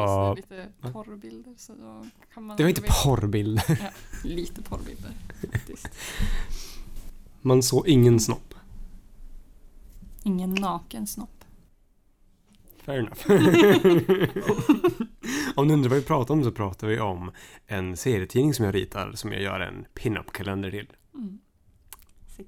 Ja. 0.00 0.34
visade 0.34 0.56
lite 0.56 0.72
Va? 0.80 0.90
porrbilder 0.92 1.54
så 1.56 1.72
då 1.74 2.06
kan 2.34 2.42
man 2.44 2.56
Det 2.56 2.62
var 2.62 2.68
inte 2.68 2.80
veta- 2.80 2.94
porrbild. 3.04 3.60
Ja, 3.68 3.90
lite 4.24 4.62
porrbilder 4.62 5.10
faktiskt. 5.52 5.88
Man 7.42 7.62
såg 7.62 7.88
ingen 7.88 8.20
snopp. 8.20 8.54
Ingen 10.22 10.54
naken 10.54 11.06
snopp. 11.06 11.30
Fair 12.84 12.98
enough. 12.98 13.26
om 15.54 15.68
du 15.68 15.74
undrar 15.74 15.90
vad 15.90 15.98
vi 15.98 16.04
pratar 16.04 16.34
om 16.34 16.44
så 16.44 16.52
pratar 16.52 16.86
vi 16.86 17.00
om 17.00 17.30
en 17.66 17.96
serietidning 17.96 18.54
som 18.54 18.64
jag 18.64 18.74
ritar 18.74 19.12
som 19.14 19.32
jag 19.32 19.42
gör 19.42 19.60
en 19.60 19.86
pin-up-kalender 19.94 20.70
till. 20.70 20.88
Mm. 21.14 21.38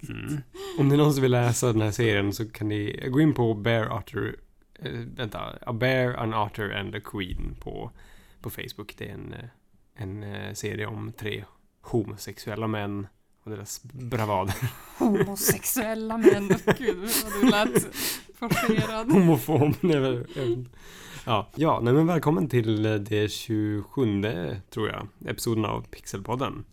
Mm. 0.08 0.40
Om 0.78 0.88
det 0.88 0.94
är 0.94 0.96
någon 0.96 1.12
som 1.12 1.22
vill 1.22 1.30
läsa 1.30 1.72
den 1.72 1.82
här 1.82 1.90
serien 1.90 2.32
så 2.32 2.48
kan 2.50 2.68
ni 2.68 3.08
gå 3.10 3.20
in 3.20 3.34
på 3.34 3.54
Bear 3.54 3.92
Otter, 3.92 4.36
eh, 4.78 4.92
vänta, 4.92 5.58
A 5.66 5.72
Bear, 5.72 6.14
An 6.14 6.34
Otter 6.34 6.70
and 6.70 6.94
a 6.94 7.00
Queen 7.04 7.56
på, 7.60 7.90
på 8.40 8.50
Facebook. 8.50 8.94
Det 8.96 9.08
är 9.08 9.14
en, 9.14 9.32
eh, 9.32 9.44
en 9.94 10.22
eh, 10.22 10.52
serie 10.52 10.86
om 10.86 11.12
tre 11.12 11.44
homosexuella 11.80 12.66
män 12.66 13.06
och 13.42 13.50
deras 13.50 13.82
bravader. 13.82 14.54
Homosexuella 14.98 16.18
män. 16.18 16.48
Gud 16.78 17.08
vad 17.24 17.32
du 17.42 17.50
lät 17.50 17.96
forcerad. 18.34 19.10
Homofob. 19.12 19.74
nej, 19.80 20.24
Ja, 21.26 21.48
ja 21.54 21.80
nej, 21.82 21.94
men 21.94 22.06
välkommen 22.06 22.48
till 22.48 22.82
det 22.82 23.32
27 23.32 24.22
tror 24.70 24.88
jag, 24.88 25.08
episoden 25.26 25.64
av 25.64 25.86
Pixelpodden. 25.90 26.64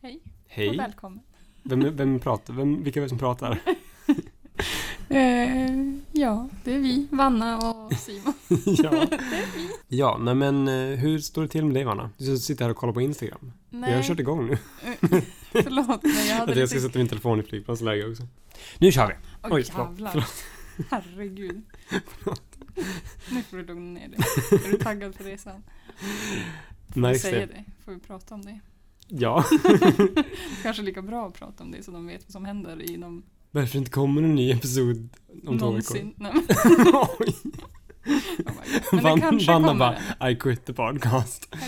Hej 0.00 0.20
och 0.24 0.30
Hej. 0.48 0.76
välkommen. 0.76 1.20
Vem, 1.62 1.96
vem 1.96 2.18
pratar? 2.20 2.54
Vem, 2.54 2.82
vilka 2.82 3.00
är 3.00 3.02
det 3.02 3.08
som 3.08 3.18
pratar? 3.18 3.58
Eh, 5.10 5.70
ja, 6.18 6.48
det 6.64 6.74
är 6.74 6.78
vi, 6.78 7.08
Vanna 7.10 7.58
och 7.58 7.92
Simon. 7.92 8.34
ja. 8.82 9.06
ja, 9.88 10.18
nej 10.20 10.34
men 10.34 10.68
eh, 10.68 10.98
hur 10.98 11.18
står 11.18 11.42
det 11.42 11.48
till 11.48 11.64
med 11.64 11.74
dig 11.74 11.84
Vanna? 11.84 12.10
Du 12.18 12.38
sitter 12.38 12.64
här 12.64 12.70
och 12.70 12.76
kollar 12.76 12.92
på 12.92 13.00
Instagram. 13.00 13.52
Nej, 13.70 13.90
Jag 13.90 13.98
har 13.98 14.02
kört 14.04 14.20
igång 14.20 14.46
nu. 14.46 14.52
eh, 14.52 14.58
förlåt 15.52 16.02
men 16.02 16.26
jag 16.28 16.36
hade 16.36 16.52
Att 16.52 16.58
jag 16.58 16.68
ska 16.68 16.80
sätta 16.80 16.98
min 16.98 17.08
telefon 17.08 17.40
i 17.40 17.42
flygplansläge 17.42 18.10
också. 18.10 18.22
Nu 18.78 18.92
kör 18.92 19.06
vi! 19.06 19.14
Oj, 19.42 19.50
Oj, 19.52 19.64
förlåt, 19.64 19.88
jävlar. 19.88 20.26
Herregud. 20.90 21.62
Nu 23.30 23.42
får 23.42 23.56
du 23.56 23.66
lugna 23.66 24.00
ner 24.00 24.08
dig. 24.08 24.18
Är 24.66 24.70
du 24.70 24.78
taggad 24.78 25.14
för 25.14 25.24
resan? 25.24 25.62
Jag 26.86 26.96
Märks 26.96 27.22
säger 27.22 27.46
det? 27.46 27.64
Får 27.84 27.92
vi 27.92 27.98
prata 27.98 28.34
om 28.34 28.44
det? 28.44 28.60
Ja. 29.08 29.44
Kanske 30.62 30.82
lika 30.82 31.02
bra 31.02 31.26
att 31.26 31.34
prata 31.34 31.64
om 31.64 31.70
det 31.70 31.82
så 31.82 31.90
de 31.90 32.06
vet 32.06 32.22
vad 32.24 32.32
som 32.32 32.44
händer 32.44 32.90
inom 32.90 33.22
Varför 33.50 33.78
inte 33.78 33.90
kommer 33.90 34.22
en 34.22 34.34
ny 34.34 34.50
episod 34.50 35.08
om 35.46 35.58
två 35.58 35.70
veckor? 35.70 35.94
någonsin. 35.94 36.14
Nej, 36.16 36.32
Oj. 37.18 37.34
oh 38.46 38.52
men 38.92 38.96
det 38.96 39.02
Van- 39.02 39.20
kanske 39.20 39.52
Vanna 39.52 39.68
kommer. 39.68 39.96
bara, 40.18 40.30
I 40.30 40.36
quit 40.36 40.64
the 40.64 40.72
podcast. 40.72 41.50
quit. 41.50 41.64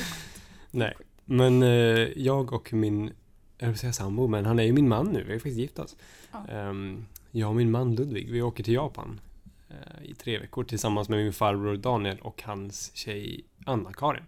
Nej, 0.70 0.94
men 1.24 1.62
eh, 1.62 1.68
jag 2.16 2.52
och 2.52 2.72
min, 2.72 3.10
jag 3.58 3.68
vill 3.68 3.78
säga 3.78 3.92
sambo, 3.92 4.26
men 4.26 4.46
han 4.46 4.58
är 4.58 4.62
ju 4.62 4.72
min 4.72 4.88
man 4.88 5.06
nu. 5.06 5.24
Vi 5.24 5.32
har 5.32 5.38
faktiskt 5.38 5.56
gift 5.58 5.78
oss. 5.78 5.96
Ja. 6.32 6.46
Ehm, 6.48 7.06
jag 7.30 7.48
och 7.48 7.56
min 7.56 7.70
man 7.70 7.94
Ludvig, 7.94 8.30
vi 8.30 8.42
åker 8.42 8.64
till 8.64 8.74
Japan 8.74 9.20
eh, 9.68 10.10
i 10.10 10.14
tre 10.14 10.38
veckor 10.38 10.64
tillsammans 10.64 11.08
med 11.08 11.18
min 11.18 11.32
farbror 11.32 11.76
Daniel 11.76 12.18
och 12.20 12.42
hans 12.42 12.90
tjej 12.96 13.44
Anna-Karin. 13.66 14.22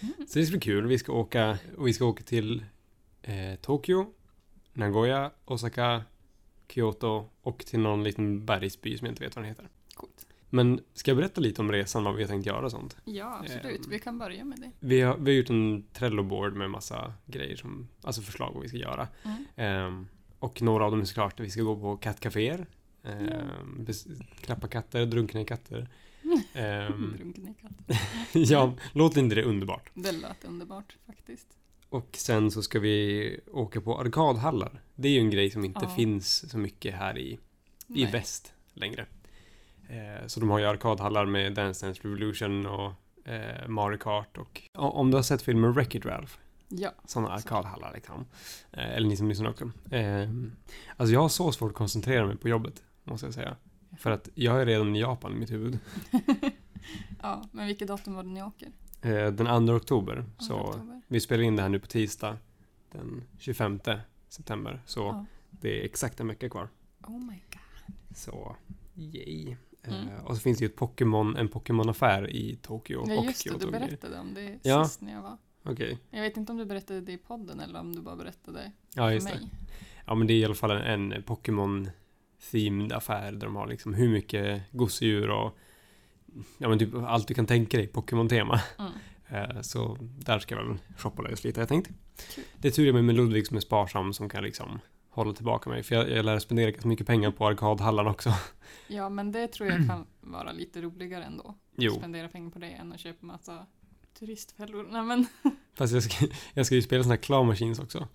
Mm. 0.00 0.12
Så 0.28 0.38
det 0.38 0.44
ska 0.46 0.50
bli 0.52 0.60
kul. 0.60 0.86
Vi 0.86 0.98
ska 0.98 1.12
åka, 1.12 1.58
och 1.78 1.86
vi 1.86 1.92
ska 1.92 2.04
åka 2.04 2.22
till 2.22 2.64
eh, 3.22 3.54
Tokyo, 3.60 4.06
Nagoya, 4.72 5.30
Osaka, 5.44 6.02
Kyoto 6.72 7.28
och 7.42 7.58
till 7.66 7.80
någon 7.80 8.04
liten 8.04 8.46
bergsby 8.46 8.98
som 8.98 9.06
jag 9.06 9.12
inte 9.12 9.24
vet 9.24 9.36
vad 9.36 9.44
den 9.44 9.48
heter. 9.48 9.68
Coolt. 9.94 10.26
Men 10.50 10.80
ska 10.94 11.10
jag 11.10 11.18
berätta 11.18 11.40
lite 11.40 11.60
om 11.60 11.72
resan, 11.72 12.04
vad 12.04 12.14
vi 12.14 12.22
har 12.22 12.28
tänkt 12.28 12.46
göra 12.46 12.64
och 12.64 12.70
sånt? 12.70 12.96
Ja, 13.04 13.38
absolut. 13.40 13.84
Ehm. 13.84 13.90
Vi 13.90 13.98
kan 13.98 14.18
börja 14.18 14.44
med 14.44 14.58
det. 14.60 14.70
Vi 14.80 15.00
har, 15.00 15.16
vi 15.16 15.30
har 15.32 15.36
gjort 15.38 15.50
en 15.50 15.82
Trello-board 15.92 16.52
med 16.54 16.70
massa 16.70 17.12
grejer 17.26 17.56
som, 17.56 17.88
alltså 18.02 18.22
förslag 18.22 18.50
vad 18.54 18.62
vi 18.62 18.68
ska 18.68 18.78
göra. 18.78 19.08
Mm. 19.22 19.44
Ehm, 19.56 20.06
och 20.38 20.62
några 20.62 20.84
av 20.84 20.90
dem 20.90 21.00
är 21.00 21.04
såklart 21.04 21.40
att 21.40 21.46
vi 21.46 21.50
ska 21.50 21.62
gå 21.62 21.76
på 21.80 21.96
kattcaféer. 21.96 22.66
Um, 23.04 23.84
bes- 23.86 24.22
klappa 24.40 24.68
katter, 24.68 25.06
drunkna 25.06 25.40
i 25.40 25.44
katter. 25.44 25.88
Ehm, 26.54 27.14
Drunken 27.18 27.48
i 27.48 27.54
katt. 27.62 27.98
ja, 28.50 28.74
låter 28.92 29.20
inte 29.20 29.34
det 29.34 29.42
underbart? 29.44 29.90
Det 29.94 30.12
lät 30.12 30.44
underbart 30.44 30.96
faktiskt. 31.06 31.46
Och 31.92 32.08
sen 32.12 32.50
så 32.50 32.62
ska 32.62 32.80
vi 32.80 33.40
åka 33.52 33.80
på 33.80 33.98
arkadhallar. 34.00 34.82
Det 34.94 35.08
är 35.08 35.12
ju 35.12 35.18
en 35.18 35.30
grej 35.30 35.50
som 35.50 35.64
inte 35.64 35.80
Ja. 35.84 35.88
finns 35.96 36.50
så 36.50 36.58
mycket 36.58 36.94
här 36.94 37.18
i, 37.18 37.38
i 37.88 38.04
väst 38.06 38.52
längre. 38.72 39.06
Eh, 39.88 40.26
så 40.26 40.40
de 40.40 40.50
har 40.50 40.58
ju 40.58 40.64
arkadhallar 40.66 41.26
med 41.26 41.54
Dance 41.54 41.86
Dance 41.86 42.00
Revolution 42.04 42.66
och 42.66 42.92
eh, 43.28 43.68
Mario 43.68 43.98
Kart 43.98 44.36
och 44.38 44.62
om 44.74 45.10
du 45.10 45.16
har 45.16 45.22
sett 45.22 45.42
filmen 45.42 45.72
Wreck-It 45.74 46.06
Ralph 46.06 46.32
Ja. 46.68 46.90
sådana 47.06 47.28
arkadhallar 47.30 47.92
liksom. 47.94 48.24
Eh, 48.72 48.90
eller 48.96 49.08
ni 49.08 49.16
som 49.16 49.28
lyssnar 49.28 49.50
också. 49.50 49.70
Eh, 49.90 50.28
alltså 50.96 51.12
jag 51.14 51.20
har 51.20 51.28
så 51.28 51.52
svårt 51.52 51.70
att 51.70 51.76
koncentrera 51.76 52.26
mig 52.26 52.36
på 52.36 52.48
jobbet, 52.48 52.82
måste 53.04 53.26
jag 53.26 53.34
säga. 53.34 53.56
För 53.98 54.10
att 54.10 54.28
jag 54.34 54.60
är 54.62 54.66
redan 54.66 54.96
i 54.96 55.00
Japan 55.00 55.32
i 55.32 55.36
mitt 55.36 55.50
huvud. 55.50 55.78
ja, 57.22 57.42
men 57.52 57.66
vilket 57.66 57.88
datum 57.88 58.14
var 58.14 58.22
det 58.22 58.28
ni 58.28 58.42
åker? 58.42 58.68
Eh, 59.02 59.32
den 59.32 59.66
2 59.66 59.72
oktober. 59.74 60.24
Så 60.38 60.54
oktober? 60.60 61.00
vi 61.08 61.20
spelar 61.20 61.42
in 61.42 61.56
det 61.56 61.62
här 61.62 61.68
nu 61.68 61.78
på 61.78 61.86
tisdag. 61.86 62.38
Den 62.92 63.22
25 63.38 63.80
september. 64.28 64.82
Så 64.86 65.00
Ja. 65.00 65.24
det 65.50 65.80
är 65.80 65.84
exakt 65.84 66.20
en 66.20 66.28
vecka 66.28 66.48
kvar. 66.48 66.68
Oh 67.06 67.18
my 67.26 67.42
god. 67.52 67.94
Så, 68.16 68.56
yay. 68.94 69.56
Mm. 69.84 70.08
Eh, 70.08 70.24
och 70.24 70.34
så 70.36 70.40
finns 70.42 70.58
det 70.58 70.64
ju 70.64 70.68
ett 70.68 70.76
Pokémon, 70.76 71.36
en 71.36 71.48
Pokémon-affär 71.48 72.30
i 72.30 72.56
Tokyo 72.62 73.04
Ja 73.08 73.18
och 73.18 73.24
just 73.24 73.44
det, 73.44 73.50
Kyoto. 73.50 73.58
du 73.58 73.66
och 73.66 73.72
berättade 73.72 74.18
om 74.18 74.34
det 74.34 74.58
Ja. 74.62 74.84
sist 74.84 75.00
när 75.00 75.12
jag 75.12 75.22
var. 75.22 75.36
Okej, 75.64 75.98
Jag 76.10 76.20
vet 76.22 76.36
inte 76.36 76.52
om 76.52 76.58
du 76.58 76.64
berättade 76.64 77.00
det 77.00 77.12
i 77.12 77.18
podden 77.18 77.60
eller 77.60 77.80
om 77.80 77.96
du 77.96 78.02
bara 78.02 78.16
berättade 78.16 78.72
ja 78.94 79.02
för 79.06 79.10
just 79.12 79.28
det. 79.28 79.34
mig. 79.34 79.48
Ja 80.06 80.14
men 80.14 80.26
det 80.26 80.32
är 80.32 80.38
i 80.38 80.44
alla 80.44 80.54
fall 80.54 80.70
en, 80.70 81.12
en 81.12 81.22
Pokémon-themed 81.22 82.92
affär 82.92 83.32
där 83.32 83.46
de 83.46 83.56
har 83.56 83.66
liksom 83.66 83.94
hur 83.94 84.08
mycket 84.08 84.62
gosedjur 84.72 85.30
och 85.30 85.56
ja 86.58 86.68
men 86.68 86.78
typ 86.78 86.94
allt 86.94 87.28
du 87.28 87.34
kan 87.34 87.46
tänka 87.46 87.76
dig 87.76 87.86
Pokémon-tema. 87.86 88.60
Mm. 88.78 88.92
Eh, 89.28 89.60
Så 89.60 89.96
där 90.00 90.38
ska 90.38 90.54
jag 90.54 90.64
väl 90.64 90.76
shoppa 90.98 91.22
lös 91.22 91.44
lite 91.44 91.60
jag 91.60 91.68
tänkt. 91.68 91.90
Det 92.58 92.68
är 92.68 92.72
tur 92.72 92.86
jag 92.86 92.94
med 92.94 93.04
med 93.04 93.14
Ludvig 93.14 93.46
som 93.46 93.56
är 93.56 93.60
sparsam 93.60 94.12
som 94.12 94.28
kan 94.28 94.44
liksom 94.44 94.80
hålla 95.10 95.32
tillbaka 95.32 95.70
mig. 95.70 95.82
För 95.82 95.94
jag, 95.94 96.10
jag 96.10 96.24
lär 96.24 96.38
spendera 96.38 96.70
ganska 96.70 96.88
mycket 96.88 97.06
pengar 97.06 97.30
på 97.30 97.46
arkadhallarna 97.46 98.10
också. 98.10 98.32
Ja, 98.88 99.08
men 99.08 99.32
det 99.32 99.48
tror 99.48 99.68
jag 99.68 99.86
kan 99.88 100.06
vara 100.20 100.52
lite 100.52 100.80
roligare 100.80 101.24
ändå. 101.24 101.54
Jo, 101.76 101.92
Spendera 101.94 102.28
pengar 102.28 102.50
på 102.50 102.58
det 102.58 102.66
än 102.70 102.92
att 102.92 103.00
köpa 103.00 103.26
massa 103.26 103.66
turistfällor. 104.18 104.86
Nej 104.90 105.02
men, 105.02 105.26
fast 105.74 105.92
jag 105.94 106.02
ska, 106.02 106.26
jag 106.54 106.66
ska 106.66 106.74
ju 106.74 106.82
spela 106.82 107.02
såna 107.02 107.14
här 107.14 107.22
claw 107.22 107.46
machines 107.46 107.78
också. 107.78 108.08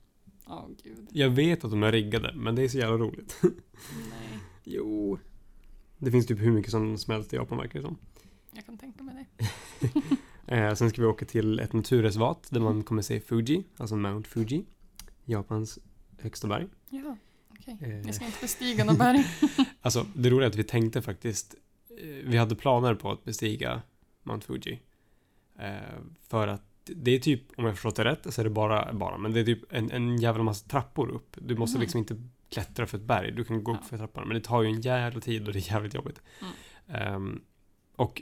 åh 0.47 0.65
gud. 0.83 1.07
Jag 1.11 1.29
vet 1.29 1.63
att 1.63 1.71
de 1.71 1.83
är 1.83 1.91
riggade, 1.91 2.33
men 2.35 2.55
det 2.55 2.61
är 2.63 2.67
så 2.67 2.77
jävla 2.77 2.97
roligt. 2.97 3.39
Nej, 4.09 4.39
Jo. 4.63 5.19
Det 5.97 6.11
finns 6.11 6.25
typ 6.27 6.39
hur 6.39 6.51
mycket 6.51 6.71
som 6.71 6.97
helst 7.07 7.33
i 7.33 7.35
Japan 7.35 7.57
verkar 7.57 7.79
det 7.79 7.85
som. 7.85 7.97
jag 8.51 8.65
kan 8.65 8.77
tänka 8.77 9.03
mig 9.03 9.27
det. 9.39 9.47
Eh, 10.49 10.73
sen 10.73 10.89
ska 10.89 11.01
vi 11.01 11.07
åka 11.07 11.25
till 11.25 11.59
ett 11.59 11.73
naturreservat 11.73 12.47
där 12.49 12.59
man 12.59 12.83
kommer 12.83 13.01
se 13.01 13.19
Fuji, 13.19 13.63
alltså 13.77 13.95
Mount 13.95 14.29
Fuji. 14.29 14.65
Japans 15.25 15.79
högsta 16.19 16.47
berg. 16.47 16.67
Ja, 16.89 17.17
okej. 17.49 17.77
Eh. 17.81 18.01
Jag 18.01 18.15
ska 18.15 18.25
inte 18.25 18.37
bestiga 18.41 18.83
något 18.85 18.97
berg. 18.97 19.25
Alltså 19.81 20.05
det 20.15 20.29
roliga 20.29 20.45
är 20.45 20.49
att 20.49 20.55
vi 20.55 20.63
tänkte 20.63 21.01
faktiskt, 21.01 21.55
eh, 22.01 22.05
vi 22.07 22.37
hade 22.37 22.55
planer 22.55 22.95
på 22.95 23.11
att 23.11 23.23
bestiga 23.23 23.81
Mount 24.23 24.45
Fuji. 24.47 24.79
Eh, 25.59 25.71
för 26.27 26.47
att 26.47 26.63
det 26.85 27.11
är 27.11 27.19
typ, 27.19 27.41
om 27.57 27.65
jag 27.65 27.73
förstått 27.75 27.95
det 27.95 28.05
rätt, 28.05 28.33
så 28.33 28.41
är 28.41 28.43
det 28.43 28.49
bara, 28.49 28.93
bara 28.93 29.17
men 29.17 29.33
det 29.33 29.39
är 29.39 29.45
typ 29.45 29.73
en, 29.73 29.91
en 29.91 30.17
jävla 30.17 30.43
massa 30.43 30.67
trappor 30.67 31.09
upp. 31.09 31.37
Du 31.41 31.55
måste 31.55 31.77
Mhm. 31.77 31.81
liksom 31.81 31.99
inte 31.99 32.21
klättra 32.49 32.85
för 32.87 32.97
ett 32.97 33.03
berg, 33.03 33.31
du 33.31 33.43
kan 33.43 33.63
gå 33.63 33.71
upp 33.71 33.77
Ja. 33.81 33.87
för 33.87 33.97
trapporna, 33.97 34.25
men 34.25 34.35
det 34.35 34.41
tar 34.43 34.61
ju 34.61 34.69
en 34.69 34.81
jävla 34.81 35.19
tid 35.21 35.47
och 35.47 35.53
det 35.53 35.59
är 35.59 35.71
jävligt 35.73 35.93
jobbigt. 35.93 36.21
Mm. 36.41 36.53
Ehm, 37.13 37.41
och 37.95 38.21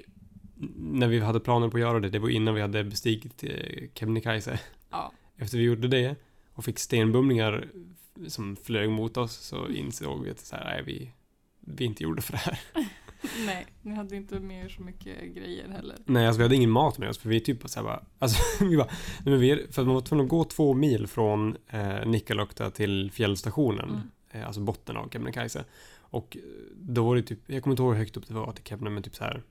när 0.76 1.08
vi 1.08 1.20
hade 1.20 1.40
planer 1.40 1.70
på 1.70 1.78
att 1.78 1.82
göra 1.82 2.00
det, 2.00 2.10
det 2.10 2.20
var 2.20 2.30
innan 2.30 2.54
vi 2.56 2.62
hade 2.62 2.84
bestigit 2.84 3.44
eh, 3.44 3.88
Kebnekaise. 3.94 4.60
Ja, 4.92 5.12
Efter 5.38 5.58
vi 5.58 5.64
gjorde 5.64 5.88
det 5.88 6.16
och 6.54 6.66
fick 6.66 6.80
stenbumlingar 6.80 7.68
som 8.28 8.56
flög 8.56 8.90
mot 8.90 9.18
oss 9.18 9.36
så 9.36 9.68
insåg 9.70 10.24
vi 10.24 10.32
att 10.32 10.40
så 10.40 10.56
här, 10.56 10.66
nej, 10.66 10.84
vi, 10.86 11.12
vi 11.60 11.84
är 11.84 11.88
inte 11.88 12.04
gjorda 12.04 12.22
för 12.22 12.32
det 12.34 12.38
här. 12.40 12.60
nej, 13.46 13.66
ni 13.82 13.96
hade 13.96 14.16
inte 14.16 14.40
med 14.40 14.66
er 14.66 14.70
så 14.70 14.82
mycket 14.82 15.36
grejer 15.36 15.70
heller. 15.70 15.96
Nej, 16.06 16.28
alltså 16.28 16.38
vi 16.38 16.44
hade 16.44 16.56
ingen 16.56 16.70
mat 16.70 16.98
med 16.98 17.10
oss 17.10 17.18
för 17.18 17.30
vi 17.30 17.40
typ 17.40 17.70
så 17.70 17.80
här 17.80 17.84
bara, 17.84 18.06
alltså 18.20 18.44
vi 18.66 18.78
bara, 18.78 18.88
nej 19.26 19.32
men 19.32 19.40
vi 19.40 19.68
för 19.72 19.82
att 19.82 19.86
man 19.88 19.96
var 19.96 20.02
tvungen 20.02 20.26
att 20.26 20.30
gå 20.30 20.44
två 20.44 20.74
mil 20.74 21.08
från 21.08 21.58
eh, 21.68 22.06
Nikkaluokta 22.06 22.70
till 22.72 23.12
fjällstationen, 23.12 23.90
Mm. 23.90 24.02
Eh, 24.36 24.46
alltså 24.48 24.62
botten 24.62 24.98
av 24.98 25.10
Kebnekaise. 25.10 25.66
Och 26.00 26.38
eh, 26.38 26.44
då 26.76 27.06
var 27.06 27.16
det 27.16 27.22
typ, 27.24 27.40
jag 27.48 27.64
kommer 27.64 27.72
inte 27.74 27.84
ihåg 27.84 27.92
hur 27.94 28.00
högt 28.00 28.18
upp 28.18 28.28
det 28.28 28.34
var 28.34 28.52
till 28.52 28.64
Kebne, 28.64 28.90
men 28.90 29.04
typ 29.04 29.16
så 29.16 29.24
här. 29.24 29.44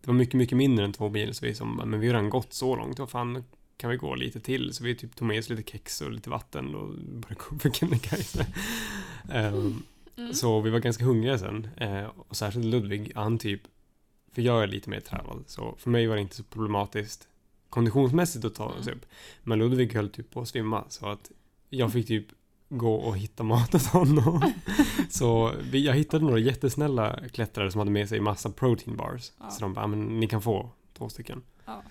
Det 0.00 0.06
var 0.06 0.14
mycket, 0.14 0.34
mycket 0.34 0.58
mindre 0.58 0.84
än 0.84 0.92
två 0.92 1.08
mil, 1.08 1.34
så 1.34 1.46
vi 1.46 1.54
som, 1.54 1.76
men 1.76 2.00
vi 2.00 2.06
har 2.06 2.14
redan 2.14 2.30
gått 2.30 2.52
så 2.52 2.76
långt, 2.76 2.98
vad 2.98 3.10
fan 3.10 3.44
kan 3.76 3.90
vi 3.90 3.96
gå 3.96 4.14
lite 4.14 4.40
till? 4.40 4.72
Så 4.74 4.84
vi 4.84 4.94
typ 4.94 5.16
tog 5.16 5.28
med 5.28 5.38
oss 5.38 5.48
lite 5.48 5.70
kex 5.70 6.00
och 6.00 6.12
lite 6.12 6.30
vatten 6.30 6.74
och 6.74 6.88
började 6.94 7.34
gå 7.50 7.58
för 7.58 7.70
Kebnekaise. 7.70 8.46
Ehm, 9.32 9.82
Mm. 10.16 10.34
så 10.34 10.60
vi 10.60 10.70
var 10.70 10.78
ganska 10.78 11.04
hungriga 11.04 11.38
sen. 11.38 11.68
Eh, 11.76 12.04
och 12.04 12.36
särskilt 12.36 12.64
Ludvig, 12.66 13.12
han 13.14 13.38
typ 13.38 13.60
För 14.32 14.42
jag 14.42 14.62
är 14.62 14.66
lite 14.66 14.90
mer 14.90 15.00
tränad. 15.00 15.44
Så 15.46 15.74
för 15.78 15.90
mig 15.90 16.06
var 16.06 16.14
det 16.16 16.20
inte 16.22 16.36
så 16.36 16.42
problematiskt 16.42 17.28
konditionsmässigt 17.70 18.44
att 18.44 18.54
ta 18.54 18.72
sig 18.72 18.82
Mm. 18.82 18.94
upp. 18.98 19.06
Men 19.42 19.58
Ludvig 19.58 19.94
höll 19.94 20.08
typ 20.10 20.30
på 20.30 20.40
att 20.40 20.48
svimma. 20.48 20.84
Så 20.88 21.08
att 21.08 21.30
jag 21.68 21.92
fick 21.92 22.06
typ 22.06 22.26
gå 22.68 22.94
och 22.94 23.16
hitta 23.18 23.42
mat 23.42 23.74
åt 23.74 23.86
honom. 23.86 24.52
så 25.10 25.52
vi, 25.70 25.86
jag 25.86 25.94
hittade 25.94 26.24
några 26.24 26.38
jättesnälla 26.38 27.18
klättrare 27.32 27.70
som 27.70 27.78
hade 27.78 27.90
med 27.90 28.08
sig 28.08 28.20
massa 28.20 28.50
protein 28.50 28.96
bars. 28.96 29.32
Ja. 29.38 29.50
Så 29.50 29.60
de 29.60 29.74
bara, 29.74 29.84
"Ah, 29.84 29.86
men 29.88 30.20
ni 30.20 30.26
kan 30.28 30.42
få 30.42 30.70
två 30.92 31.08
stycken. 31.08 31.42
Ja. 31.64 31.82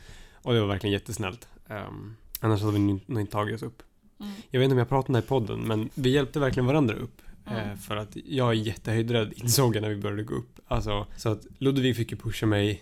Och 0.44 0.54
det 0.54 0.60
var 0.62 0.68
verkligen 0.68 0.94
jättesnällt. 0.94 1.48
Um, 1.70 2.16
annars 2.40 2.62
hade 2.62 2.74
vi 2.74 2.80
nog 2.80 3.20
inte 3.22 3.32
tagit 3.32 3.56
oss 3.56 3.64
upp. 3.64 3.84
Mm. 4.20 4.32
Jag 4.50 4.60
vet 4.60 4.66
inte 4.66 4.74
om 4.74 4.80
jag 4.80 4.90
pratade 4.90 5.08
om 5.08 5.14
det 5.14 5.26
i 5.26 5.30
podden, 5.30 5.60
men 5.68 5.90
vi 5.94 6.10
hjälpte 6.10 6.40
verkligen 6.40 6.66
varandra 6.68 6.96
upp. 6.96 7.22
Mm. 7.48 7.78
För 7.78 7.96
att 7.96 8.18
jag 8.26 8.50
är 8.50 8.54
jättehöjdrädd, 8.54 9.34
insåg 9.36 9.76
jag 9.76 9.82
när 9.82 9.90
vi 9.90 9.96
började 9.96 10.24
gå 10.24 10.36
upp. 10.36 10.60
Alltså, 10.68 11.08
så 11.18 11.30
att 11.30 11.48
Ludvig 11.58 11.96
fick 11.96 12.12
ju 12.12 12.18
pusha 12.18 12.46
mig 12.46 12.82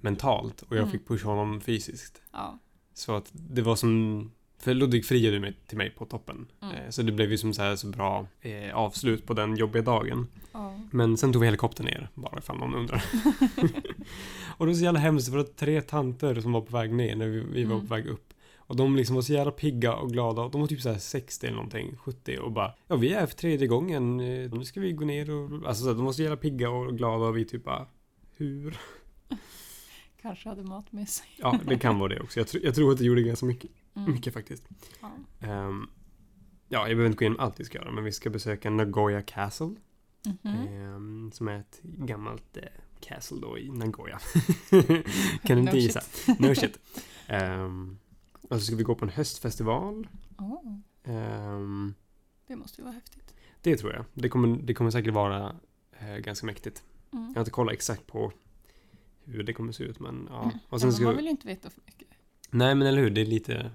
mentalt 0.00 0.62
och 0.62 0.76
jag 0.76 0.82
Mm. 0.82 0.92
fick 0.92 1.08
pusha 1.08 1.28
honom 1.28 1.60
fysiskt. 1.60 2.22
Ja. 2.32 2.58
Så 2.94 3.16
att 3.16 3.30
det 3.32 3.62
var 3.62 3.76
som... 3.76 4.30
För 4.64 4.74
Ludvig 4.74 5.04
friade 5.04 5.40
mig 5.40 5.54
till 5.66 5.78
mig 5.78 5.90
på 5.90 6.04
toppen. 6.04 6.46
Mm. 6.62 6.74
Eh, 6.74 6.90
så 6.90 7.02
det 7.02 7.12
blev 7.12 7.30
ju 7.30 7.38
som 7.38 7.52
så 7.54 7.62
här 7.62 7.76
så 7.76 7.86
bra 7.86 8.26
eh, 8.40 8.74
avslut 8.76 9.26
på 9.26 9.34
den 9.34 9.56
jobbiga 9.56 9.82
dagen. 9.82 10.26
Ja. 10.52 10.80
Men 10.90 11.16
sen 11.16 11.32
tog 11.32 11.40
vi 11.40 11.46
helikoptern 11.46 11.86
ner, 11.86 12.08
bara 12.14 12.38
ifall 12.38 12.58
någon 12.58 12.74
undrar. 12.74 13.04
och 14.56 14.66
det 14.66 14.72
var 14.72 14.74
så 14.74 14.84
jävla 14.84 15.00
hemskt, 15.00 15.28
för 15.28 15.36
det 15.36 15.42
var 15.42 15.50
tre 15.50 15.80
tanter 15.80 16.40
som 16.40 16.52
var 16.52 16.60
på 16.60 16.76
väg 16.76 16.92
ner 16.94 17.16
när 17.16 17.26
vi, 17.28 17.40
vi 17.40 17.64
var 17.64 17.74
Mm. 17.74 17.86
på 17.88 17.94
väg 17.94 18.06
upp. 18.06 18.34
Och 18.56 18.76
de 18.76 18.96
liksom 18.96 19.14
var 19.14 19.22
så 19.22 19.32
jävla 19.32 19.52
pigga 19.52 19.94
och 19.94 20.12
glada. 20.12 20.42
Och 20.42 20.50
de 20.50 20.60
var 20.60 20.68
typ 20.68 20.80
så 20.80 20.90
här 20.90 20.98
60 20.98 21.46
eller 21.46 21.56
någonting, 21.56 21.96
70 21.96 22.38
och 22.38 22.52
bara 22.52 22.74
Ja, 22.88 22.96
vi 22.96 23.12
är 23.14 23.20
här 23.20 23.26
för 23.26 23.34
tredje 23.36 23.66
gången. 23.66 24.20
eh, 24.20 24.52
Nu 24.52 24.64
ska 24.64 24.80
vi 24.80 24.92
gå 24.92 25.04
ner 25.04 25.30
och... 25.30 25.50
Alltså 25.68 25.82
så 25.82 25.88
här, 25.88 25.96
de 25.96 26.04
var 26.04 26.12
så 26.12 26.22
jävla 26.22 26.36
pigga 26.36 26.70
och 26.70 26.96
glada 26.98 27.24
och 27.24 27.36
vi 27.36 27.44
typ 27.44 27.64
bara 27.64 27.86
Hur? 28.36 28.76
Kanske 30.22 30.48
hade 30.48 30.62
mat 30.62 30.92
med 30.92 31.08
sig. 31.08 31.26
Ja, 31.38 31.58
det 31.68 31.78
kan 31.78 31.98
vara 31.98 32.08
det 32.14 32.20
också. 32.20 32.40
Jag, 32.40 32.46
tr- 32.46 32.60
jag 32.64 32.74
tror 32.74 32.92
att 32.92 32.98
det 32.98 33.04
gjorde 33.04 33.22
ganska 33.22 33.46
mycket, 33.46 33.70
Mm. 33.96 34.12
mycket 34.12 34.34
faktiskt. 34.34 34.68
Ja. 35.00 35.10
Ehm, 35.40 35.86
ja, 36.68 36.78
jag 36.78 36.96
behöver 36.96 37.06
inte 37.06 37.16
gå 37.16 37.22
igenom 37.22 37.40
allt 37.40 37.60
vi 37.60 37.64
ska 37.64 37.78
göra, 37.78 37.90
men 37.92 38.04
vi 38.04 38.12
ska 38.12 38.30
besöka 38.30 38.70
Nagoya 38.70 39.22
Castle. 39.22 39.74
Mhm. 40.42 40.68
Ehm, 40.68 41.30
som 41.34 41.48
är 41.48 41.58
ett 41.58 41.80
gammalt 41.82 42.56
eh, 42.56 42.62
castle 43.00 43.38
då 43.40 43.58
i 43.58 43.70
Nagoya. 43.70 44.18
kan 45.42 45.56
du 45.56 45.58
inte 45.60 45.72
No 45.72 45.76
gissa? 45.76 46.00
No 46.38 46.54
shit. 46.54 46.78
Ehm, 47.26 47.98
och 48.50 48.58
så 48.60 48.66
ska 48.66 48.76
vi 48.76 48.82
gå 48.82 48.94
på 48.94 49.04
en 49.04 49.10
höstfestival. 49.10 50.08
Åh, 50.38 50.78
Ehm, 51.04 51.94
det 52.46 52.56
måste 52.56 52.80
ju 52.80 52.84
vara 52.84 52.94
häftigt. 52.94 53.34
det 53.62 53.76
tror 53.76 53.92
jag. 53.92 54.04
Det 54.14 54.28
kommer, 54.28 54.58
det 54.62 54.74
kommer 54.74 54.90
säkert 54.90 55.14
vara 55.14 55.56
eh, 56.00 56.16
ganska 56.16 56.46
mäktigt. 56.46 56.82
Mm. 57.12 57.24
Jag 57.28 57.34
har 57.34 57.40
inte 57.40 57.50
kollat 57.50 57.72
exakt 57.74 58.06
på 58.06 58.32
hur 59.24 59.42
det 59.42 59.52
kommer 59.52 59.72
se 59.72 59.84
ut, 59.84 60.00
men 60.00 60.28
ja. 60.30 60.42
Mm. 60.42 60.56
Och 60.68 60.80
sen 60.80 60.88
ja, 60.90 60.94
ska 60.94 61.04
man 61.04 61.12
vi, 61.12 61.16
vill 61.16 61.24
ju 61.24 61.30
inte 61.30 61.46
veta 61.46 61.70
för 61.70 61.80
mycket. 61.86 62.08
nej, 62.50 62.74
men 62.74 62.86
eller 62.88 63.02
hur? 63.02 63.10
Det 63.10 63.20
är 63.20 63.26
lite... 63.26 63.70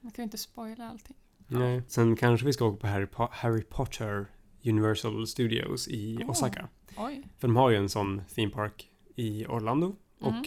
Man 0.00 0.12
kan 0.12 0.22
ju 0.22 0.24
inte 0.24 0.38
spoila 0.38 0.88
allting. 0.88 1.16
Nej. 1.46 1.82
Sen 1.88 2.16
kanske 2.16 2.46
vi 2.46 2.52
ska 2.52 2.64
åka 2.64 2.76
på 2.80 2.86
Harry, 2.86 3.06
Po- 3.06 3.28
Harry 3.32 3.62
Potter 3.62 4.26
Universal 4.64 5.26
Studios 5.26 5.88
i 5.88 6.18
Åh. 6.22 6.30
Osaka. 6.30 6.68
Oj. 6.96 7.22
För 7.38 7.48
de 7.48 7.56
har 7.56 7.70
ju 7.70 7.76
en 7.76 7.88
sån 7.88 8.22
theme 8.34 8.50
park 8.52 8.88
i 9.16 9.46
Orlando 9.46 9.96
och 10.20 10.28
Mm. 10.32 10.44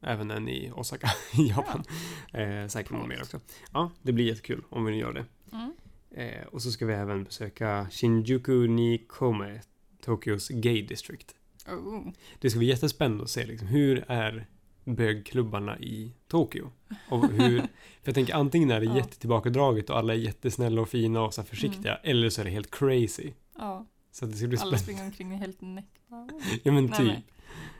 även 0.00 0.30
en 0.30 0.48
i 0.48 0.70
Osaka 0.74 1.08
i 1.38 1.48
Japan. 1.48 1.84
Eh, 2.32 2.66
säkert 2.68 2.92
någon 2.92 3.08
mer 3.08 3.22
också. 3.22 3.40
Ja, 3.72 3.90
det 4.02 4.12
blir 4.12 4.24
jättekul 4.26 4.62
om 4.68 4.84
vi 4.84 4.90
nu 4.92 4.98
gör 4.98 5.12
det. 5.12 5.24
Mm. 5.52 5.72
Eh, 6.10 6.46
och 6.46 6.62
så 6.62 6.70
ska 6.72 6.86
vi 6.86 6.94
även 6.94 7.24
besöka 7.24 7.86
Shinjuku 7.90 8.68
Nikome, 8.68 9.60
Tokyos 10.02 10.48
Gay 10.48 10.82
District. 10.82 11.34
Oh. 11.68 12.08
Det 12.40 12.50
ska 12.50 12.58
bli 12.58 12.68
jättespännande 12.68 13.24
att 13.24 13.30
se 13.30 13.46
liksom, 13.46 13.68
hur 13.68 14.04
är 14.08 14.46
bögklubbarna 14.86 15.78
i 15.78 16.12
Tokyo? 16.28 16.70
Och 17.08 17.28
hur, 17.32 17.58
för 17.60 17.68
jag 18.02 18.14
tänker 18.14 18.34
antingen 18.34 18.70
är 18.70 18.80
det 18.80 18.86
Ja. 18.86 18.96
jättetillbakadraget 18.96 19.90
och 19.90 19.98
alla 19.98 20.12
är 20.14 20.18
jättesnälla 20.18 20.80
och 20.80 20.88
fina 20.88 21.22
och 21.22 21.34
så 21.34 21.40
här 21.40 21.48
försiktiga, 21.48 21.94
eller 21.96 22.30
så 22.30 22.40
är 22.40 22.44
det 22.44 22.50
helt 22.50 22.70
crazy. 22.70 23.32
Ja, 23.58 23.86
Så 24.12 24.26
det 24.26 24.36
ska 24.36 24.46
bli 24.46 24.58
alla 24.58 24.78
springer 24.78 25.04
omkring 25.04 25.28
med 25.28 25.38
helt 25.38 25.60
näck. 25.60 25.86
Bara, 26.08 26.20
oh. 26.24 26.42
Ja 26.62 26.72
men 26.72 26.86
Nej, 26.86 26.98
typ. 26.98 27.06
nej. 27.06 27.24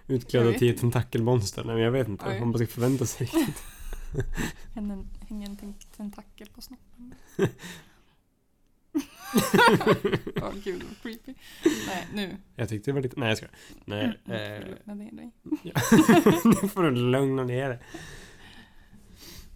Utklädda 0.09 0.53
till 0.53 0.71
ett 0.71 0.81
tentakelmonster. 0.81 1.65
Nej 1.65 1.75
men 1.75 1.85
jag 1.85 1.91
vet 1.93 2.09
inte. 2.09 2.25
Oj. 2.29 2.41
Man 2.41 2.53
bara 2.53 2.59
ska 2.59 2.67
förvänta 2.67 3.07
sig 3.07 3.27
riktigt. 3.33 3.63
Hänger 5.29 5.47
en, 5.49 5.75
tentakel 5.97 6.49
på 6.55 6.61
snoppen. 6.61 7.15
Åh 10.43 10.53
gud 10.65 10.83
vad 10.83 11.03
creepy. 11.03 11.35
Nej, 11.87 12.07
nu. 12.15 12.37
Jag 12.55 12.69
tyckte 12.69 12.91
det 12.91 12.95
var 12.95 13.01
lite... 13.03 13.21
Nej 13.21 13.29
jag 13.29 13.37
skojar. 13.39 13.55
Nej. 13.85 14.19
Du 14.25 14.33
Eh, 14.35 14.61
lugna 14.69 14.95
ner 14.95 15.13
dig. 15.13 15.31
nu 16.63 16.69
får 16.69 16.83
du 16.83 16.91
lugna 16.91 17.45
ner 17.45 17.69
dig. 17.69 17.79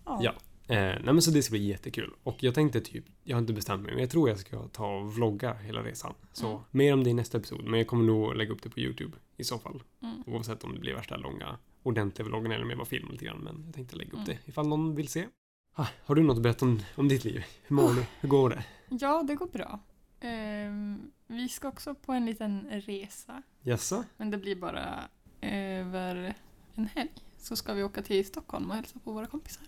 Ja. 0.05 0.19
Ja. 0.23 0.31
Eh, 0.75 0.77
nej 0.77 1.01
men 1.05 1.23
så 1.23 1.31
det 1.31 1.43
ska 1.43 1.51
bli 1.53 1.67
jättekul. 1.67 2.11
Och 2.23 2.43
jag 2.43 2.55
tänkte 2.55 2.81
typ, 2.81 3.05
jag 3.23 3.37
har 3.37 3.41
inte 3.41 3.53
bestämt 3.53 3.83
mig, 3.83 3.93
men 3.93 4.01
jag 4.01 4.11
tror 4.11 4.29
jag 4.29 4.39
ska 4.39 4.69
ta 4.69 4.97
och 4.97 5.15
vlogga 5.15 5.53
hela 5.55 5.83
resan. 5.83 6.15
Så 6.33 6.49
Mm. 6.49 6.61
mer 6.71 6.93
om 6.93 7.05
det 7.05 7.11
i 7.11 7.15
nästa 7.15 7.39
episod. 7.39 7.65
Men 7.65 7.79
jag 7.81 7.87
kommer 7.87 8.05
nog 8.05 8.37
lägga 8.37 8.53
upp 8.53 8.63
det 8.63 8.71
på 8.71 8.81
YouTube 8.81 9.17
i 9.37 9.45
så 9.45 9.59
fall. 9.59 9.83
Mm. 10.03 10.23
Oavsett 10.27 10.65
om 10.65 10.75
det 10.75 10.81
blir 10.81 10.95
värsta 10.95 11.17
långa, 11.17 11.59
ordentliga 11.83 12.29
vloggen 12.29 12.53
eller 12.53 12.65
om 12.65 12.71
jag 12.71 12.79
bara 12.79 12.87
filmar 12.87 13.13
lite 13.13 13.25
grann. 13.25 13.39
Men 13.39 13.63
jag 13.67 13.75
tänkte 13.75 13.97
lägga 13.97 14.09
upp 14.11 14.15
Mm. 14.15 14.25
det 14.27 14.39
ifall 14.45 14.69
någon 14.69 14.95
vill 14.95 15.09
se. 15.09 15.27
Ah, 15.75 15.87
har 16.05 16.15
du 16.15 16.23
något 16.23 16.37
att 16.37 16.43
berätta 16.43 16.65
om, 16.65 16.83
om 16.97 17.09
ditt 17.09 17.25
liv? 17.25 17.45
Hur 17.63 17.77
mår 17.77 17.95
du? 17.95 18.05
Hur 18.21 18.29
går 18.29 18.51
det? 18.51 18.65
Ja, 18.91 19.23
det 19.23 19.35
går 19.35 19.47
bra. 19.47 19.81
Ehm, 20.21 21.11
vi 21.27 21.49
ska 21.49 21.69
också 21.69 21.95
på 21.95 22.13
en 22.13 22.27
liten 22.27 22.67
resa. 22.71 23.43
Jaså? 23.63 24.05
Men 24.17 24.31
det 24.31 24.39
blir 24.39 24.57
bara 24.57 25.09
över 25.41 26.35
en 26.75 26.87
helg. 26.87 27.11
Så 27.39 27.57
ska 27.57 27.75
vi 27.75 27.83
åka 27.83 28.03
till 28.03 28.27
Stockholm 28.27 28.71
och 28.71 28.77
hälsa 28.77 28.99
på 29.05 29.13
våra 29.13 29.27
kompisar. 29.27 29.65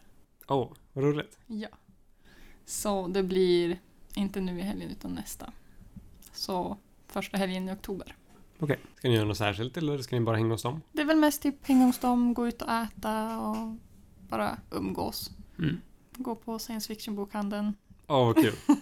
Åh, 0.48 0.62
oh, 0.62 0.72
vad 0.92 1.04
roligt. 1.04 1.38
Ja. 1.46 1.68
Så 2.64 3.08
det 3.08 3.22
blir 3.22 3.78
inte 4.14 4.40
nu 4.40 4.58
i 4.58 4.62
helgen 4.62 4.90
utan 4.90 5.14
nästa. 5.14 5.52
Så 6.32 6.76
första 7.06 7.36
helgen 7.36 7.68
i 7.68 7.72
oktober. 7.72 8.16
Okej. 8.58 8.78
Ska 8.96 9.08
ni 9.08 9.14
göra 9.14 9.26
något 9.26 9.38
särskilt 9.38 9.76
eller 9.76 9.98
ska 9.98 10.16
ni 10.16 10.24
bara 10.24 10.36
hänga 10.36 10.54
hos 10.54 10.62
dem? 10.62 10.80
Det 10.92 11.02
är 11.02 11.06
väl 11.06 11.16
mest 11.16 11.42
typ 11.42 11.66
hänga 11.66 11.84
hos 11.84 11.98
dem, 11.98 12.34
gå 12.34 12.48
ut 12.48 12.62
och 12.62 12.72
äta 12.72 13.40
och 13.40 13.76
bara 14.28 14.58
umgås. 14.70 15.30
Mm. 15.58 15.80
Gå 16.16 16.34
på 16.34 16.58
science 16.58 16.94
fiction-bokhandeln. 16.94 17.74
Åh, 18.12 18.26
vad 18.26 18.36
kul. 18.36 18.54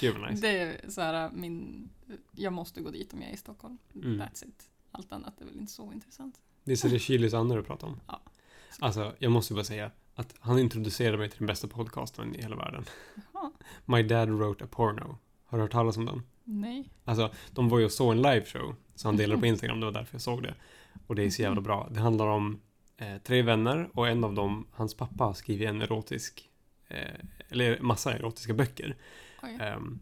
Gud 0.00 0.16
vad 0.18 0.30
nice. 0.30 0.42
Det 0.42 0.58
är 0.58 0.90
så 0.90 1.00
här 1.00 1.30
min... 1.34 1.88
Jag 2.32 2.52
måste 2.52 2.80
gå 2.80 2.90
dit 2.90 3.12
om 3.12 3.20
jag 3.22 3.30
är 3.30 3.34
i 3.34 3.36
Stockholm. 3.36 3.78
Mm. 3.94 4.20
That's 4.20 4.44
it. 4.48 4.70
Allt 4.90 5.12
annat 5.12 5.40
är 5.40 5.44
väl 5.44 5.58
inte 5.58 5.72
så 5.72 5.92
intressant. 5.92 6.40
Det 6.64 6.72
är 6.72 6.76
så 6.76 6.88
det 6.88 6.98
Chilis 6.98 7.34
Anna 7.34 7.54
du 7.54 7.62
pratar 7.62 7.86
om. 7.86 8.00
Ja. 8.06 8.20
Alltså, 8.80 9.14
jag 9.18 9.32
måste 9.32 9.54
bara 9.54 9.64
säga 9.64 9.90
att 10.14 10.34
han 10.40 10.58
introducerade 10.58 11.18
mig 11.18 11.28
till 11.28 11.38
den 11.38 11.46
bästa 11.46 11.68
podcasten 11.68 12.34
i 12.36 12.42
hela 12.42 12.56
världen. 12.56 12.84
Jaha. 13.32 13.50
My 13.84 14.02
Dad 14.02 14.28
Wrote 14.30 14.64
a 14.64 14.68
Porno. 14.70 15.18
Har 15.44 15.58
du 15.58 15.62
hört 15.64 15.72
talas 15.72 15.96
om 15.96 16.06
den? 16.06 16.22
Nej. 16.44 16.88
Alltså, 17.04 17.30
de 17.52 17.68
var 17.68 17.78
ju 17.78 17.84
och 17.84 17.92
såg 17.92 18.12
en 18.12 18.22
liveshow. 18.22 18.74
Så 18.94 19.08
han 19.08 19.16
delade 19.16 19.40
på. 19.40 19.46
Instagram, 19.46 19.80
det 19.80 19.86
var 19.86 19.92
därför 19.92 20.14
jag 20.14 20.22
såg 20.22 20.42
det. 20.42 20.54
Och 21.06 21.14
det 21.14 21.24
är 21.24 21.30
så 21.30 21.42
jävla 21.42 21.54
Mhm. 21.60 21.64
bra. 21.64 21.88
Det 21.90 22.00
handlar 22.00 22.26
om 22.26 22.60
eh, 22.96 23.18
tre 23.24 23.42
vänner 23.42 23.90
och 23.94 24.08
en 24.08 24.24
av 24.24 24.34
dem, 24.34 24.66
hans 24.72 24.94
pappa, 24.94 25.24
har 25.24 25.34
skrivit 25.34 25.68
en 25.68 25.82
erotisk, 25.82 26.50
eh, 26.88 26.98
eller 27.52 27.78
massa 27.80 28.12
erotiska 28.14 28.54
böcker. 28.54 28.96
Ehm, 29.60 29.98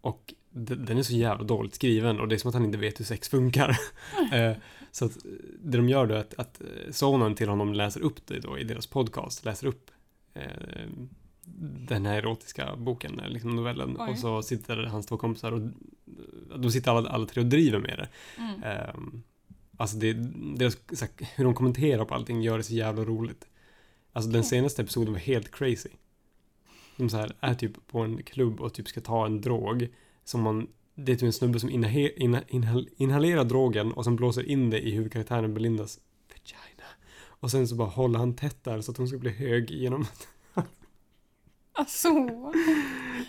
och 0.00 0.34
den 0.50 0.98
är 0.98 1.02
så 1.02 1.12
jävla 1.12 1.44
dåligt 1.44 1.74
skriven 1.74 2.20
och 2.20 2.28
det 2.28 2.34
är 2.34 2.38
som 2.38 2.48
att 2.48 2.54
han 2.54 2.64
inte 2.64 2.78
vet 2.78 3.00
hur 3.00 3.04
sex 3.04 3.28
funkar. 3.28 3.78
Eh, 4.32 4.56
så 4.90 5.04
att 5.04 5.16
eh, 5.16 5.30
det 5.62 5.76
de 5.76 5.88
gör 5.88 6.06
då 6.06 6.14
är 6.14 6.18
att, 6.18 6.34
att 6.38 6.60
eh, 6.60 6.90
sonen 6.92 7.34
till 7.34 7.48
honom 7.48 7.72
läser 7.74 8.00
upp 8.00 8.26
det 8.26 8.40
då 8.40 8.58
i 8.58 8.64
deras 8.64 8.86
podcast, 8.86 9.44
läser 9.44 9.66
upp 9.66 9.90
eh, 10.34 10.42
den 11.88 12.06
här 12.06 12.18
erotiska 12.18 12.76
boken, 12.76 13.20
eh, 13.20 13.28
liksom 13.28 13.56
novellen. 13.56 13.96
Oj. 14.00 14.10
Och 14.10 14.18
så 14.18 14.42
sitter 14.42 14.76
hans 14.76 15.06
två 15.06 15.16
kompisar 15.16 15.52
och 15.52 15.60
de 16.60 16.70
sitter 16.70 16.90
alla, 16.90 17.08
alla 17.10 17.26
tre 17.26 17.42
och 17.42 17.48
driver 17.48 17.78
med 17.78 17.98
det. 17.98 18.08
Mm. 18.42 18.88
Um, 18.94 19.22
alltså 19.76 19.96
det, 19.96 20.12
deras, 20.56 20.76
hur 21.36 21.44
de 21.44 21.54
kommenterar 21.54 22.04
på 22.04 22.14
allting 22.14 22.42
gör 22.42 22.56
det 22.58 22.64
så 22.64 22.74
jävla 22.74 23.04
roligt. 23.04 23.48
Alltså 24.12 24.28
den 24.30 24.40
Mm. 24.40 24.44
senaste 24.48 24.82
episoden 24.82 25.12
var 25.12 25.20
helt 25.20 25.50
crazy. 25.50 25.90
De 26.98 27.08
så 27.08 27.16
här, 27.16 27.36
är 27.40 27.54
typ 27.54 27.86
på 27.86 27.98
en 27.98 28.22
klubb 28.22 28.60
och 28.60 28.74
typ 28.74 28.88
ska 28.88 29.00
ta 29.00 29.26
en 29.26 29.40
drog. 29.40 29.88
Som 30.24 30.42
man, 30.42 30.68
det 30.94 31.12
är 31.12 31.16
typ 31.16 31.22
en 31.22 31.32
snubbe 31.32 31.60
som 31.60 31.70
inha, 31.70 31.90
inha, 31.90 32.42
inhal, 32.48 32.88
inhalerar 32.96 33.44
drogen 33.44 33.92
och 33.92 34.04
sen 34.04 34.16
blåser 34.16 34.42
in 34.42 34.70
det 34.70 34.80
i 34.80 34.90
huvudkaraktären 34.90 35.54
Belindas 35.54 35.98
vagina. 36.28 36.88
Och 37.40 37.50
sen 37.50 37.68
så 37.68 37.74
bara 37.74 37.88
håller 37.88 38.18
han 38.18 38.36
tätt 38.36 38.64
där 38.64 38.80
så 38.80 38.90
att 38.90 38.96
hon 38.96 39.08
ska 39.08 39.18
bli 39.18 39.30
hög 39.30 39.70
genom... 39.70 40.06
Alltså. 41.72 42.08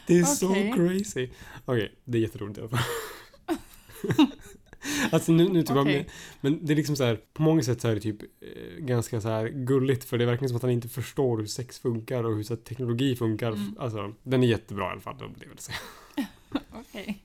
Det 0.07 0.19
är 0.19 0.23
så 0.23 0.51
Okej. 0.51 0.73
crazy. 0.75 1.29
Okej, 1.65 1.95
det 2.03 2.17
är 2.17 2.21
jätteroligt 2.21 2.57
i 2.57 2.61
alla 2.61 2.69
fall. 2.69 2.79
alltså 5.11 5.31
nu, 5.31 5.49
nu 5.49 5.63
tillbaka. 5.63 5.89
Okej. 5.89 6.09
Men 6.41 6.65
det 6.65 6.73
är 6.73 6.75
liksom 6.75 6.95
så 6.95 7.03
här, 7.03 7.19
på 7.33 7.41
många 7.41 7.63
sätt 7.63 7.81
så 7.81 7.87
är 7.87 7.95
det 7.95 8.01
typ 8.01 8.21
eh, 8.21 8.77
ganska 8.79 9.21
så 9.21 9.29
här 9.29 9.47
gulligt 9.49 10.03
för 10.03 10.17
det 10.17 10.23
är 10.23 10.25
verkligen 10.25 10.49
som 10.49 10.55
att 10.55 10.61
han 10.61 10.71
inte 10.71 10.89
förstår 10.89 11.37
hur 11.37 11.45
sex 11.45 11.79
funkar 11.79 12.23
och 12.23 12.35
hur 12.35 12.43
så 12.43 12.53
här, 12.55 12.61
teknologi 12.61 13.15
funkar. 13.15 13.51
Mm. 13.51 13.75
Alltså, 13.79 14.13
den 14.23 14.43
är 14.43 14.47
jättebra 14.47 14.85
i 14.87 14.91
alla 14.91 15.01
fall, 15.01 15.15
det 15.39 15.47
vill 15.47 15.57
säga. 15.57 15.77
Okej. 16.73 17.23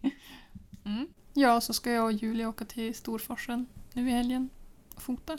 Mm. 0.84 1.06
Ja, 1.34 1.60
så 1.60 1.72
ska 1.72 1.90
jag 1.90 2.04
och 2.04 2.12
Julia 2.12 2.48
åka 2.48 2.64
till 2.64 2.94
Storforsen 2.94 3.66
nu 3.92 4.08
i 4.08 4.10
helgen. 4.12 4.48
fota. 4.96 5.38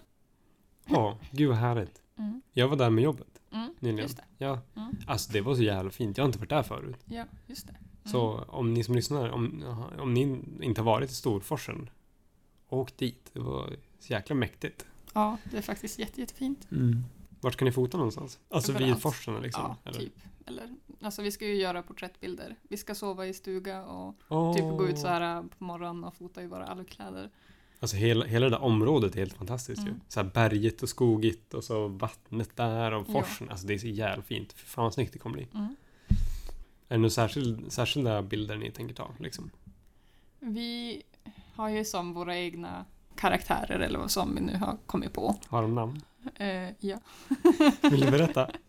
Ja, 0.86 1.18
gud 1.32 1.48
vad 1.50 1.58
härligt. 1.58 2.02
Mm. 2.18 2.42
Jag 2.54 2.68
var 2.68 2.76
där 2.76 2.90
med 2.90 3.04
jobbet 3.04 3.28
Mm. 3.54 3.70
nyligen. 3.80 4.04
Just 4.04 4.18
det. 4.18 4.24
Ja, 4.38 4.60
Mm. 4.76 4.96
alltså 5.08 5.32
det 5.32 5.42
var 5.42 5.56
så 5.56 5.64
jävla 5.64 5.92
fint. 5.92 6.18
Jag 6.18 6.24
har 6.24 6.28
inte 6.28 6.40
varit 6.40 6.50
där 6.50 6.64
förut. 6.64 6.98
Ja, 7.06 7.24
just 7.48 7.68
det. 7.68 7.74
Mm. 7.74 8.12
Så 8.12 8.46
om 8.48 8.74
ni 8.74 8.84
som 8.84 8.96
lyssnar, 8.96 9.30
om, 9.30 9.64
om 10.00 10.14
ni 10.14 10.22
inte 10.62 10.82
har 10.82 10.86
varit 10.86 11.12
i 11.12 11.14
Storforsen, 11.14 11.90
åk 12.70 12.98
dit. 12.98 13.30
Det 13.34 13.40
var 13.40 13.74
så 14.00 14.14
jäkla 14.14 14.36
mäktigt. 14.36 14.86
Ja, 15.14 15.38
det 15.52 15.58
är 15.58 15.62
faktiskt 15.62 16.00
jätte, 16.00 16.22
jättefint. 16.22 16.68
Vart 17.42 17.54
ska 17.54 17.66
ni 17.66 17.72
fota 17.72 17.98
någonstans? 17.98 18.40
Alltså 18.50 18.74
vid 18.74 19.02
forsen 19.02 19.42
liksom? 19.42 19.64
ja, 19.64 19.90
eller? 19.90 20.00
typ. 20.00 20.14
Eller, 20.48 20.76
alltså 21.02 21.22
vi 21.22 21.32
ska 21.32 21.46
ju 21.46 21.56
göra 21.56 21.82
porträttbilder. 21.84 22.56
Vi 22.62 22.78
ska 22.78 22.96
sova 22.96 23.26
i 23.28 23.34
stuga 23.34 23.84
och 23.86 24.16
Åh. 24.30 24.54
typ 24.56 24.64
gå 24.64 24.88
ut 24.88 25.00
så 25.00 25.08
här 25.08 25.44
på 25.44 25.64
morgonen 25.64 26.04
och 26.04 26.14
fota 26.14 26.44
i 26.44 26.48
våra 26.48 26.66
allkläder. 26.66 27.30
Alltså 27.80 27.98
hela, 27.98 28.26
hela 28.26 28.46
det 28.46 28.50
där 28.50 28.62
området 28.62 29.16
är 29.16 29.20
helt 29.20 29.34
fantastiskt 29.34 29.82
ju. 29.82 29.88
Mm. 29.88 30.02
Så 30.08 30.20
här 30.22 30.30
berget 30.34 30.84
och 30.84 30.90
skogigt 30.90 31.54
och 31.54 31.64
så 31.64 31.88
vattnet 31.88 32.56
där 32.56 32.92
och 32.92 33.06
Ja. 33.08 33.12
forsen. 33.14 33.50
Alltså 33.50 33.68
det 33.68 33.74
är 33.74 33.78
så 33.78 33.88
jävla 33.88 34.24
fint. 34.24 34.54
Fy 34.54 34.66
fan 34.66 34.84
vad 34.84 34.94
snyggt 34.94 35.14
det 35.14 35.20
kommer 35.20 35.36
bli. 35.36 35.48
Mm. 35.54 35.76
Är 36.88 36.96
det 36.96 36.98
några 36.98 37.10
särskild, 37.10 37.72
särskilda 37.72 38.22
bilder 38.22 38.56
ni 38.56 38.72
tänker 38.72 38.96
ta 38.96 39.12
liksom? 39.20 39.50
Vi 40.40 41.04
har 41.56 41.70
ju 41.70 41.86
som 41.86 42.14
våra 42.14 42.38
egna 42.38 42.86
karaktärer 43.16 43.80
eller 43.80 44.00
vad 44.00 44.12
som 44.12 44.36
vi 44.36 44.42
nu 44.42 44.58
har 44.58 44.78
kommit 44.86 45.14
på. 45.14 45.36
Har 45.48 45.62
de 45.62 45.76
namn? 45.76 46.02
Eh, 46.36 46.70
ja. 46.80 47.00
Vill 47.82 48.00
du 48.00 48.12
berätta? 48.12 48.52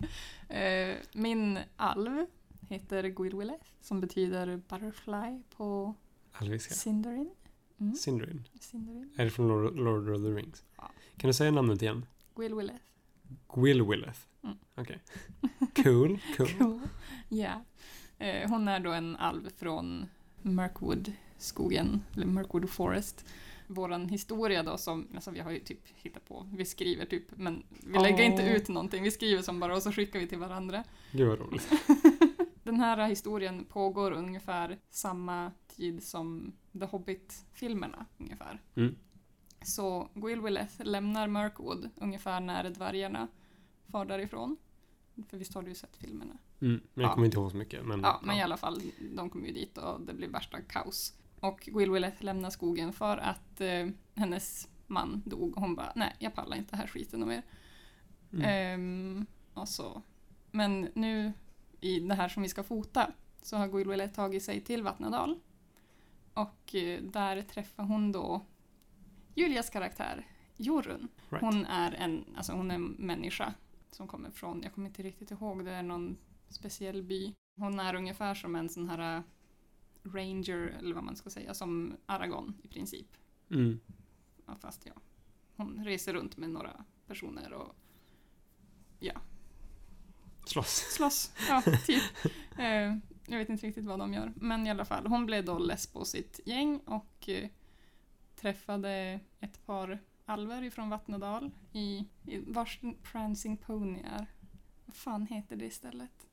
Eh, 0.48 0.96
min 1.12 1.58
alv 1.76 2.26
heter 2.68 3.08
Gwilwilleth 3.08 3.64
som 3.80 4.00
betyder 4.00 4.56
butterfly 4.56 5.42
på 5.56 5.94
Alviska? 6.32 6.74
Sindarin. 6.74 7.30
Mm. 7.80 7.94
Sindrin? 7.94 8.48
Sindarin. 8.60 9.10
Är 9.16 9.24
det 9.24 9.30
från 9.30 9.48
Lord, 9.48 9.76
Lord 9.76 10.08
of 10.08 10.22
the 10.22 10.28
Rings? 10.28 10.64
Ja. 10.76 10.90
Kan 11.16 11.28
du 11.28 11.34
säga 11.34 11.50
namnet 11.50 11.82
igen? 11.82 12.06
Gwilwilleth. 12.34 12.84
Gwilwilleth? 13.54 14.20
Mm. 14.44 14.56
Okej. 14.74 14.98
Cool, 15.84 16.18
cool. 16.36 16.48
Cool. 16.58 16.80
Ja. 17.28 17.64
Eh, 18.18 18.48
hon 18.48 18.68
är 18.68 18.80
då 18.80 18.92
en 18.92 19.16
alv 19.16 19.50
från 19.56 20.06
Mirkwood-skogen, 21.36 22.02
eller 22.14 22.26
Mirkwood 22.26 22.70
Forest. 22.70 23.24
Våran 23.68 24.08
historia 24.08 24.62
då 24.62 24.78
som, 24.78 25.08
alltså 25.14 25.30
vi 25.30 25.40
har 25.40 25.50
ju 25.50 25.58
typ 25.60 25.80
hittat 25.96 26.28
på, 26.28 26.46
vi 26.52 26.64
skriver 26.64 27.04
typ, 27.06 27.24
men 27.36 27.62
vi 27.68 27.98
lägger 27.98 28.24
inte 28.24 28.42
Åh. 28.42 28.52
ut 28.52 28.68
någonting, 28.68 29.02
vi 29.02 29.10
skriver 29.10 29.42
som 29.42 29.60
bara 29.60 29.76
och 29.76 29.82
så 29.82 29.92
skickar 29.92 30.18
vi 30.18 30.26
till 30.26 30.38
varandra. 30.38 30.84
Gud 31.12 31.28
vad 31.28 31.38
roligt. 31.38 31.68
Den 32.62 32.80
här 32.80 33.08
historien 33.08 33.64
pågår 33.64 34.12
ungefär 34.12 34.78
samma 34.90 35.52
tid 35.68 36.02
som 36.02 36.52
The 36.72 36.84
Hobbit-filmerna 36.86 38.06
ungefär. 38.18 38.62
Mm. 38.76 38.94
Så 39.62 40.10
Gwilwilleth 40.14 40.84
lämnar 40.84 41.28
Mirkwood 41.28 41.90
ungefär 41.96 42.40
när 42.40 42.70
dvärgarna 42.70 43.28
far 43.92 44.04
därifrån. 44.04 44.56
För 45.28 45.36
visst 45.36 45.54
har 45.54 45.62
du 45.62 45.68
ju 45.68 45.74
sett 45.74 45.96
filmerna? 45.96 46.38
Mm. 46.60 46.80
Men 46.94 47.02
jag 47.02 47.10
Ja. 47.10 47.14
kommer 47.14 47.26
inte 47.26 47.36
ihåg 47.38 47.50
så 47.50 47.56
mycket. 47.56 47.84
Men, 47.86 48.00
Ja, 48.00 48.20
men 48.24 48.36
i 48.36 48.42
alla 48.42 48.56
fall, 48.56 48.82
de 49.16 49.30
kommer 49.30 49.46
ju 49.46 49.52
dit 49.52 49.78
och 49.78 50.00
det 50.00 50.14
blir 50.14 50.28
värsta 50.28 50.60
kaos. 50.60 51.14
Och 51.46 51.60
Gwilwilleth 51.60 52.24
lämnar 52.24 52.50
skogen 52.50 52.92
för 52.92 53.16
att 53.16 53.60
eh, 53.60 53.88
hennes 54.14 54.68
man 54.86 55.22
dog. 55.26 55.54
Hon 55.56 55.74
bara, 55.74 55.92
nej, 55.94 56.16
jag 56.18 56.34
pallar 56.34 56.56
inte 56.56 56.76
här 56.76 56.86
skiten 56.86 57.22
och 57.22 57.28
mer. 57.28 57.42
Mm. 58.32 58.44
Ehm, 58.44 59.26
och 59.54 59.68
så. 59.68 60.02
Men 60.50 60.88
nu 60.94 61.32
i 61.80 62.00
det 62.00 62.14
här 62.14 62.28
som 62.28 62.42
vi 62.42 62.48
ska 62.48 62.62
fota 62.62 63.12
så 63.42 63.56
har 63.56 63.68
Gwilwilleth 63.68 64.14
tagit 64.14 64.42
sig 64.42 64.60
till 64.60 64.82
Vattnadal. 64.82 65.40
Och 66.34 66.74
eh, 66.74 67.02
där 67.02 67.42
träffar 67.42 67.84
hon 67.84 68.12
då 68.12 68.46
Julias 69.34 69.70
karaktär, 69.70 70.26
Jorun. 70.56 71.08
Right. 71.28 71.44
Hon 71.44 71.66
är 71.66 71.92
en 71.92 72.24
alltså 72.36 72.52
hon 72.52 72.70
är 72.70 72.74
en 72.74 72.84
människa 72.84 73.54
som 73.90 74.08
kommer 74.08 74.30
från, 74.30 74.62
jag 74.62 74.74
kommer 74.74 74.88
inte 74.88 75.02
riktigt 75.02 75.30
ihåg, 75.30 75.64
det 75.64 75.70
är 75.70 75.82
någon 75.82 76.16
speciell 76.48 77.02
by. 77.02 77.34
Hon 77.56 77.80
är 77.80 77.94
ungefär 77.94 78.34
som 78.34 78.56
en 78.56 78.68
sån 78.68 78.88
här 78.88 79.22
ranger, 80.14 80.76
eller 80.78 80.94
vad 80.94 81.04
man 81.04 81.16
ska 81.16 81.30
säga, 81.30 81.54
som 81.54 81.96
Aragon 82.06 82.54
i 82.62 82.68
princip. 82.68 83.08
Mm. 83.50 83.80
Ja, 84.46 84.56
fast 84.60 84.86
ja, 84.86 84.92
hon 85.56 85.84
reser 85.84 86.14
runt 86.14 86.36
med 86.36 86.50
några 86.50 86.84
personer 87.06 87.52
och 87.52 87.74
Slåss. 90.46 90.86
slåss. 90.90 91.32
Ja, 91.48 91.62
typ. 91.86 92.02
Eh, 92.58 92.96
jag 93.26 93.38
vet 93.38 93.48
inte 93.48 93.66
riktigt 93.66 93.84
vad 93.84 93.98
de 93.98 94.14
gör. 94.14 94.32
Men 94.36 94.66
i 94.66 94.70
alla 94.70 94.84
fall, 94.84 95.06
hon 95.06 95.26
blev 95.26 95.44
då 95.44 95.58
less 95.58 95.86
på 95.86 96.04
sitt 96.04 96.40
gäng 96.44 96.78
och 96.78 97.28
eh, 97.28 97.48
träffade 98.36 99.20
ett 99.40 99.66
par 99.66 99.98
alver 100.24 100.62
ifrån 100.62 100.90
Vattnadal 100.90 101.50
i, 101.72 102.04
i 102.26 102.38
vars 102.46 102.80
Prancing 103.02 103.56
Pony 103.56 104.00
är. 104.00 104.26
Vad 104.84 104.96
fan 104.96 105.26
heter 105.26 105.56
det 105.56 105.66
istället? 105.66 106.26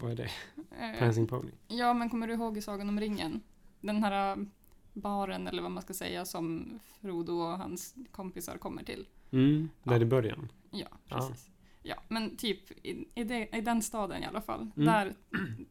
Vad 0.00 0.10
är 0.10 0.16
det? 0.16 0.30
Eh, 0.78 0.98
Prancing 0.98 1.26
Pony? 1.26 1.50
ja, 1.68 1.94
men 1.94 2.10
kommer 2.10 2.26
du 2.26 2.34
ihåg 2.34 2.56
i 2.56 2.62
Sagan 2.62 2.88
om 2.88 3.00
ringen? 3.00 3.40
Den 3.80 4.04
här 4.04 4.36
eh, 4.36 4.44
baren, 4.92 5.46
eller 5.46 5.62
vad 5.62 5.70
man 5.70 5.82
ska 5.82 5.94
säga, 5.94 6.24
som 6.24 6.78
Frodo 7.00 7.32
och 7.32 7.58
hans 7.58 7.94
kompisar 8.10 8.58
kommer 8.58 8.82
till. 8.84 9.08
Mm. 9.30 9.70
Där 9.82 9.92
Ja. 9.96 10.02
i 10.02 10.04
början? 10.04 10.48
Ja, 10.70 10.86
precis. 11.08 11.50
Ja, 11.82 11.96
men 12.08 12.36
typ 12.36 12.70
i, 12.86 13.08
i, 13.14 13.24
det, 13.24 13.56
i 13.56 13.60
den 13.60 13.82
staden 13.82 14.22
i 14.22 14.26
alla 14.26 14.40
fall. 14.40 14.70
Mm. 14.76 14.86
Där 14.86 15.14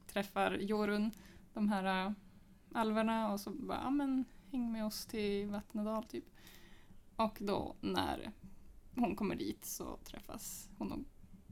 träffar 0.07 0.51
Jorun 0.51 1.11
de 1.53 1.69
här 1.69 2.05
äh, 2.05 2.11
alverna 2.73 3.33
och 3.33 3.39
så 3.39 3.49
bara, 3.49 3.79
ja 3.83 3.89
men 3.89 4.25
häng 4.51 4.71
med 4.71 4.85
oss 4.85 5.05
till 5.05 5.47
Vattnadal 5.47 6.03
typ. 6.03 6.25
Och 7.15 7.37
då 7.39 7.75
när 7.81 8.31
hon 8.95 9.15
kommer 9.15 9.35
dit 9.35 9.65
så 9.65 9.97
träffas 10.03 10.69
hon 10.77 11.05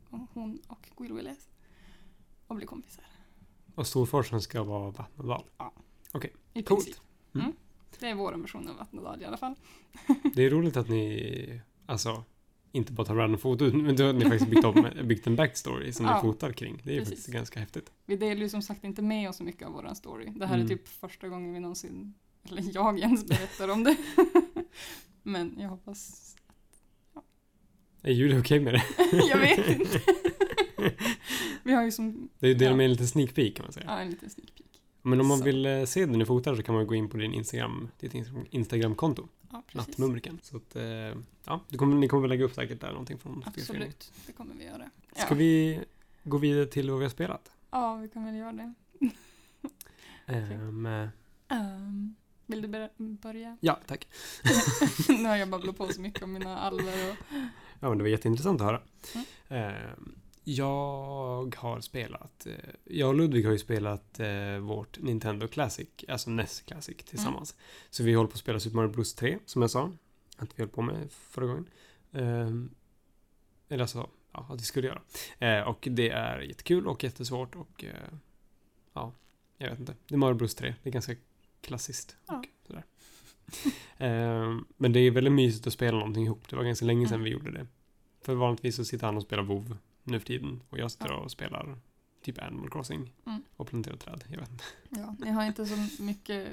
och, 0.09 0.19
hon 0.33 0.59
och 0.67 0.89
Gwilwilleth 0.97 1.41
och 2.49 2.55
blir 2.55 2.67
kompisar. 2.67 3.03
Och 3.75 3.87
Storforsen 3.87 4.41
ska 4.41 4.63
vara 4.63 4.91
Vattnadal. 4.91 5.43
I 6.53 6.63
Coolt. 6.63 6.83
princip. 6.85 7.01
Mm. 7.35 7.45
Mm. 7.45 7.57
Det 7.99 8.07
är 8.09 8.15
vår 8.15 8.33
version 8.33 8.67
av 8.67 8.75
Vattnadal 8.77 9.21
i 9.21 9.25
alla 9.25 9.37
fall. 9.37 9.55
Det 10.35 10.43
är 10.45 10.49
roligt 10.49 10.77
att 10.77 10.89
ni, 10.89 11.61
alltså, 11.85 12.23
inte 12.71 12.93
bara 12.93 13.07
tar 13.07 13.15
random 13.15 13.39
foto, 13.39 13.63
men 13.73 13.95
då 13.95 14.03
har 14.05 14.13
ni 14.13 14.21
faktiskt 14.25 14.47
byggt, 14.51 14.65
om, 14.65 14.87
byggt 15.03 15.27
en 15.27 15.35
backstory 15.35 15.91
som 15.93 16.05
Ja, 16.05 16.15
ni 16.15 16.21
fotar 16.21 16.51
kring. 16.51 16.81
Det 16.83 16.93
är 16.95 16.99
precis. 16.99 17.09
faktiskt 17.15 17.27
ganska 17.33 17.59
häftigt. 17.59 17.91
Vi 18.05 18.15
delar 18.17 18.41
ju 18.41 18.49
som 18.49 18.61
sagt 18.61 18.83
inte 18.83 19.01
med 19.01 19.29
oss 19.29 19.37
så 19.37 19.43
mycket 19.43 19.67
av 19.67 19.73
våran 19.73 19.95
story. 19.95 20.25
Det 20.35 20.45
här 20.45 20.53
är 20.53 20.57
Mm. 20.57 20.67
typ 20.67 20.87
första 20.87 21.27
gången 21.27 21.53
vi 21.53 21.59
någonsin, 21.59 22.13
eller 22.49 22.63
jag 22.75 22.99
ens 22.99 23.25
berättar 23.25 23.69
om 23.69 23.83
det. 23.83 23.97
Men 25.23 25.55
jag 25.59 25.69
hoppas, 25.69 26.35
Är 28.01 28.11
Julia 28.11 28.39
okej 28.39 28.59
med 28.59 28.73
det? 28.73 28.83
jag 29.29 29.37
vet 29.37 29.67
inte. 29.79 30.01
Vi 31.69 31.75
har 31.75 31.83
ju 31.83 31.91
som, 31.91 32.29
Det 32.39 32.47
är 32.47 32.55
ju 32.55 32.65
Ja. 32.65 32.75
med 32.75 32.83
en 32.85 32.91
liten 32.91 33.07
sneak 33.07 33.33
peek 33.35 33.55
kan 33.55 33.65
man 33.65 33.73
säga. 33.73 33.85
ja 33.89 33.99
en 33.99 34.09
liten 34.09 34.29
sneak 34.29 34.49
peek. 34.57 34.65
Men 35.01 35.21
om 35.21 35.27
man 35.27 35.37
Så. 35.37 35.43
vill 35.43 35.65
eh, 35.65 35.85
se 35.85 36.05
det 36.05 36.17
ni 36.17 36.25
fotar 36.25 36.55
så 36.55 36.63
kan 36.63 36.75
man 36.75 36.87
gå 36.87 36.95
in 36.95 37.09
på 37.09 37.17
din 37.17 37.33
Instagram, 37.33 37.89
ditt 37.99 38.13
Instagram- 38.13 38.45
Instagramkonto, 38.49 39.27
Ja. 39.51 39.63
Nattmumriken. 39.73 40.39
Så 40.43 40.57
att, 40.57 40.75
eh, 40.75 40.83
ja, 41.45 41.61
du 41.69 41.77
kommer, 41.77 41.95
ni 41.95 42.07
kommer 42.07 42.21
väl 42.21 42.29
lägga 42.29 42.45
upp 42.45 42.53
säkert 42.53 42.81
där 42.81 42.89
någonting 42.91 43.17
från. 43.17 43.43
Absolut, 43.45 44.11
det 44.27 44.31
kommer 44.33 44.55
vi 44.55 44.65
göra. 44.65 44.89
Ska 45.15 45.27
Ja. 45.29 45.35
vi 45.35 45.79
gå 46.23 46.37
vidare 46.37 46.65
till 46.65 46.89
vad 46.89 46.99
vi 46.99 47.05
har 47.05 47.09
spelat? 47.09 47.51
ja, 47.71 47.95
vi 47.95 48.09
kan 48.09 48.25
väl 48.25 48.35
göra 48.35 48.51
det. 48.51 48.73
Eh, 50.25 50.51
Ehm, 51.51 52.15
vill 52.45 52.61
du 52.61 52.67
börja? 52.97 53.57
ja, 53.61 53.79
tack. 53.87 54.07
nu 55.09 55.25
har 55.25 55.35
jag 55.35 55.49
babblat 55.49 55.77
på 55.77 55.87
så 55.87 56.01
mycket 56.01 56.23
om 56.23 56.33
mina 56.33 56.57
alver 56.59 57.09
och... 57.11 57.15
Ja, 57.79 57.89
men 57.89 57.97
det 57.97 58.03
var 58.03 58.09
jätteintressant 58.09 58.61
att 58.61 58.67
höra. 58.67 58.81
Mm. 59.15 59.25
Ehm, 59.49 60.15
jag 60.43 61.55
har 61.57 61.81
spelat, 61.81 62.45
eh, 62.45 62.53
jag 62.83 63.09
och 63.09 63.15
Ludvig 63.15 63.45
har 63.45 63.51
ju 63.51 63.59
spelat 63.59 64.19
eh, 64.19 64.57
vårt 64.57 64.99
Nintendo 64.99 65.47
Classic, 65.47 65.87
alltså 66.07 66.29
NES 66.29 66.61
Classic 66.61 66.97
tillsammans. 66.97 67.55
Så 67.89 68.03
vi 68.03 68.13
håller 68.13 68.27
på 68.29 68.33
att 68.33 68.39
spela 68.39 68.59
Super 68.59 68.75
Mario 68.75 68.89
Bros 68.89 69.15
3, 69.15 69.39
som 69.45 69.61
jag 69.61 69.71
sa. 69.71 69.91
Att 70.37 70.49
vi 70.59 70.63
höll 70.63 70.69
på 70.69 70.81
med 70.81 71.11
förra 71.11 71.45
gången. 71.45 71.69
Ehm, 72.11 72.69
eller 73.69 73.81
alltså, 73.81 74.09
ja, 74.31 74.47
att 74.49 74.61
vi 74.61 74.65
skulle 74.65 74.87
göra. 74.87 75.01
Eh, 75.39 75.67
och 75.67 75.87
det 75.91 76.09
är 76.09 76.39
jättekul 76.39 76.87
och 76.87 77.03
jättesvårt 77.03 77.55
och 77.55 77.85
ja, 78.93 79.13
jag 79.57 79.69
vet 79.69 79.79
inte. 79.79 79.95
Det 80.07 80.15
är 80.15 80.17
Mario 80.17 80.35
Bros 80.35 80.55
3, 80.55 80.75
det 80.83 80.89
är 80.89 80.93
ganska 80.93 81.15
klassiskt. 81.61 82.17
Ja. 82.27 82.37
Och 82.37 82.45
sådär. 82.67 82.83
Ehm, 83.97 84.65
men 84.77 84.93
det 84.93 84.99
är 84.99 85.11
väldigt 85.11 85.33
mysigt 85.33 85.67
att 85.67 85.73
spela 85.73 85.97
någonting 85.97 86.25
ihop. 86.25 86.49
Det 86.49 86.55
var 86.55 86.63
ganska 86.63 86.85
länge 86.85 87.07
sedan 87.07 87.15
Mm. 87.15 87.23
vi 87.23 87.29
gjorde 87.29 87.51
det. 87.51 87.67
För 88.21 88.35
vanligtvis 88.35 88.75
så 88.75 88.85
sitter 88.85 89.05
han 89.05 89.17
och 89.17 89.23
spelar 89.23 89.43
WoW 89.43 89.77
nu 90.03 90.19
för 90.19 90.27
tiden. 90.27 90.61
Och 90.69 90.77
jag 90.77 90.91
sitter 90.91 91.11
och 91.11 91.31
spelar 91.31 91.77
typ 92.23 92.39
Animal 92.41 92.69
Crossing. 92.69 93.13
Mm. 93.25 93.43
Och 93.55 93.67
planterar 93.67 93.97
träd. 93.97 94.23
Jag 94.27 94.39
vet 94.39 94.49
inte. 94.51 94.63
Ja, 94.89 95.15
ni 95.19 95.29
har 95.31 95.43
inte 95.45 95.65
så 95.65 96.03
mycket, 96.03 96.47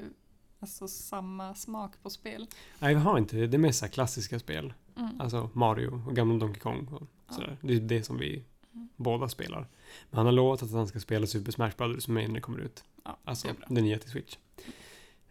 alltså 0.59 0.87
samma 0.87 1.55
smak 1.55 2.03
på 2.03 2.09
spel. 2.09 2.47
Nej, 2.79 2.93
vi 2.95 3.01
har 3.01 3.17
inte 3.17 3.35
det. 3.35 3.47
Det 3.47 3.57
är 3.57 3.59
mest 3.59 3.91
klassiska 3.91 4.39
spel. 4.39 4.73
Mm. 4.97 5.21
Alltså 5.21 5.49
Mario 5.53 6.03
och 6.07 6.15
gamla 6.15 6.37
Donkey 6.39 6.59
Kong 6.59 6.87
och 6.87 7.07
Ja. 7.27 7.33
sådär. 7.33 7.57
Det 7.61 7.73
är 7.75 7.79
det 7.79 8.03
som 8.03 8.17
vi 8.17 8.43
Mm. 8.73 8.89
båda 8.95 9.29
spelar. 9.29 9.67
Men 10.09 10.17
han 10.17 10.25
har 10.25 10.33
lovat 10.33 10.63
att 10.63 10.71
han 10.71 10.87
ska 10.87 10.99
spela 10.99 11.27
Super 11.27 11.51
Smash 11.51 11.71
Brothers 11.77 12.07
med 12.07 12.27
när 12.27 12.35
det 12.35 12.41
kommer 12.41 12.59
ut. 12.59 12.83
Ja, 13.03 13.17
Alltså 13.23 13.47
det 13.69 13.81
nya 13.81 13.99
till 13.99 14.09
Switch. 14.09 14.37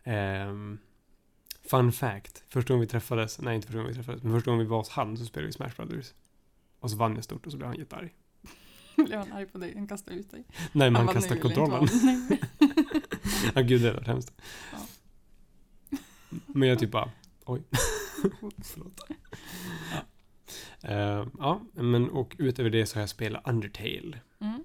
Ehm, 0.05 0.79
Fun 1.71 1.93
fact. 1.93 2.45
Första 2.49 2.73
gången 2.75 2.81
vi 2.81 2.87
träffades, 2.87 3.41
nej 3.41 3.55
inte 3.57 3.67
första 3.67 3.79
gången 3.79 3.89
vi 3.89 3.95
träffades, 3.95 4.23
men 4.23 4.33
första 4.33 4.51
gången 4.51 4.67
vi 4.67 4.71
var 4.71 4.79
hos 4.79 4.89
han 4.89 5.17
så 5.17 5.25
spelade 5.25 5.47
vi 5.47 5.53
Smash 5.53 5.71
Brothers. 5.77 6.13
Och 6.87 6.91
så 6.91 6.97
vann 6.97 7.15
jag 7.15 7.25
stort 7.25 7.47
och 7.47 7.53
så 7.53 7.59
blev 7.59 7.69
han 7.69 7.79
jättearg. 7.79 8.15
Blev 8.97 9.19
han 9.19 9.33
arg 9.33 9.47
på 9.47 9.59
dig? 9.59 9.75
Han 9.77 9.87
kastade 9.87 10.17
ut 10.17 10.31
dig. 10.31 10.45
Nej, 10.49 10.91
men 10.91 10.95
han 10.97 11.07
vann 11.07 11.15
kastade 11.15 11.41
kontrollen. 11.41 11.89
Ja, 13.55 13.61
gud 13.63 13.81
det 13.83 13.87
hade 13.87 13.99
varit 13.99 14.07
hemskt. 14.07 14.33
Ja. 14.73 14.79
Men 16.47 16.69
jag 16.69 16.79
typ 16.79 16.91
bara, 16.91 17.11
oj. 17.45 17.63
Förlåt. 18.65 19.01
Ja. 19.91 19.99
Eh, 20.89 21.27
ja, 21.39 21.61
men 21.73 22.11
och 22.11 22.37
utöver 22.39 22.71
det 22.71 22.87
så 22.87 22.97
har 22.97 23.01
jag 23.01 23.09
spelat 23.11 23.49
Undertale. 23.49 24.21
Mm, 24.41 24.65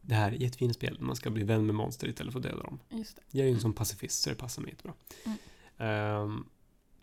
Det 0.00 0.14
här 0.14 0.30
är 0.32 0.34
ett 0.36 0.40
jättefint 0.40 0.74
spel. 0.74 0.96
Man 1.00 1.16
ska 1.16 1.30
bli 1.30 1.44
vän 1.44 1.66
med 1.66 1.74
monster 1.74 2.08
istället 2.08 2.32
för 2.32 2.40
att 2.40 2.46
döda 2.46 2.62
dem. 2.62 2.78
just 2.90 3.16
det. 3.16 3.22
Jag 3.30 3.44
är 3.44 3.48
ju 3.48 3.54
en 3.54 3.60
sån 3.60 3.72
pacifist 3.72 4.22
så 4.22 4.30
det 4.30 4.36
passar 4.36 4.62
mig 4.62 4.70
jättebra. 4.70 4.94
Mm. 5.24 5.38
Ehm, 5.78 6.44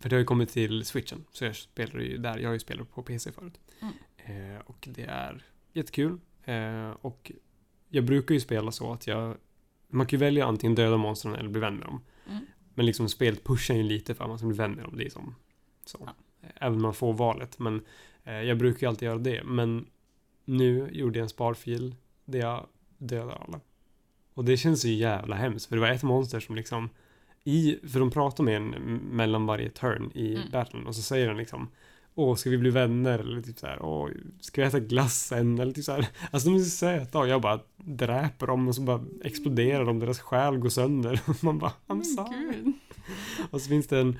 för 0.00 0.08
det 0.08 0.16
har 0.16 0.20
ju 0.20 0.26
kommit 0.26 0.48
till 0.48 0.84
switchen. 0.84 1.24
Så 1.32 1.44
jag 1.44 1.56
spelar 1.56 2.00
ju 2.00 2.18
där. 2.18 2.38
Jag 2.38 2.48
har 2.48 2.54
ju 2.54 2.58
spelat 2.60 2.90
på 2.94 3.02
PC 3.02 3.32
förut. 3.32 3.60
Mm. 3.80 3.94
Eh, 4.28 4.60
och 4.66 4.88
det 4.90 5.02
är 5.04 5.42
jättekul. 5.72 6.18
Eh, 6.44 6.90
och 6.90 7.32
jag 7.88 8.04
brukar 8.04 8.34
ju 8.34 8.40
spela 8.40 8.72
så 8.72 8.92
att 8.92 9.06
jag... 9.06 9.36
Man 9.90 10.06
kan 10.06 10.18
ju 10.18 10.24
välja 10.24 10.46
antingen 10.46 10.74
döda 10.74 10.96
monstren 10.96 11.34
eller 11.34 11.48
bli 11.48 11.60
vän 11.60 11.76
med 11.76 11.86
dem. 11.86 12.00
Mm. 12.30 12.46
Men 12.74 12.86
liksom 12.86 13.08
spelet 13.08 13.44
pushar 13.44 13.74
ju 13.74 13.82
lite 13.82 14.14
för 14.14 14.24
att 14.24 14.30
man 14.30 14.38
ska 14.38 14.46
bli 14.46 14.56
vän 14.56 14.72
med 14.72 14.84
dem. 14.84 14.96
Det 14.96 15.04
är 15.04 15.10
som 15.10 15.34
så. 15.84 15.98
Ja. 16.06 16.48
Även 16.54 16.76
om 16.76 16.82
man 16.82 16.94
får 16.94 17.12
valet. 17.12 17.58
Men 17.58 17.84
eh, 18.24 18.32
jag 18.42 18.58
brukar 18.58 18.86
ju 18.86 18.88
alltid 18.88 19.06
göra 19.06 19.18
det. 19.18 19.42
Men 19.44 19.86
nu 20.44 20.88
gjorde 20.92 21.18
jag 21.18 21.22
en 21.22 21.28
sparfil 21.28 21.94
där 22.24 22.38
jag 22.38 22.66
dödar 22.98 23.44
alla. 23.46 23.60
Och 24.34 24.44
det 24.44 24.56
känns 24.56 24.84
ju 24.84 24.92
jävla 24.92 25.36
hemskt. 25.36 25.66
För 25.66 25.76
det 25.76 25.80
var 25.80 25.88
ett 25.88 26.02
monster 26.02 26.40
som 26.40 26.56
liksom 26.56 26.90
i, 27.44 27.78
för 27.88 28.00
de 28.00 28.10
pratar 28.10 28.44
med 28.44 28.56
en 28.56 28.70
mellan 28.96 29.46
varje 29.46 29.70
turn 29.70 30.10
i 30.14 30.34
Mm. 30.34 30.50
battlen 30.52 30.86
och 30.86 30.96
så 30.96 31.02
säger 31.02 31.28
den 31.28 31.36
liksom 31.36 31.68
Åh, 32.20 32.34
ska 32.34 32.50
vi 32.50 32.58
bli 32.58 32.70
vänner? 32.70 33.18
Eller 33.18 33.42
typ 33.42 33.58
så 33.58 33.66
här, 33.66 33.82
Åh, 33.82 34.10
ska 34.40 34.60
vi 34.60 34.68
äta 34.68 34.80
glassen? 34.80 35.58
Eller 35.58 35.72
typ 35.72 35.84
så 35.84 35.92
här. 35.92 36.08
Alltså 36.30 36.48
de 36.48 36.56
är 36.56 36.60
så 36.60 36.70
söta 36.70 37.18
och 37.18 37.28
jag 37.28 37.42
bara 37.42 37.60
dräper 37.76 38.46
dem 38.46 38.68
och 38.68 38.74
så 38.74 38.82
bara 38.82 39.04
exploderar 39.24 39.84
de, 39.84 39.98
deras 39.98 40.20
själ 40.20 40.58
går 40.58 40.68
sönder. 40.68 41.20
Och 41.26 41.34
man 41.44 41.58
bara, 41.58 41.72
I'm 41.86 42.02
sorry. 42.02 42.72
Och 43.50 43.60
så 43.60 43.68
finns 43.68 43.86
det 43.86 43.98
en, 43.98 44.18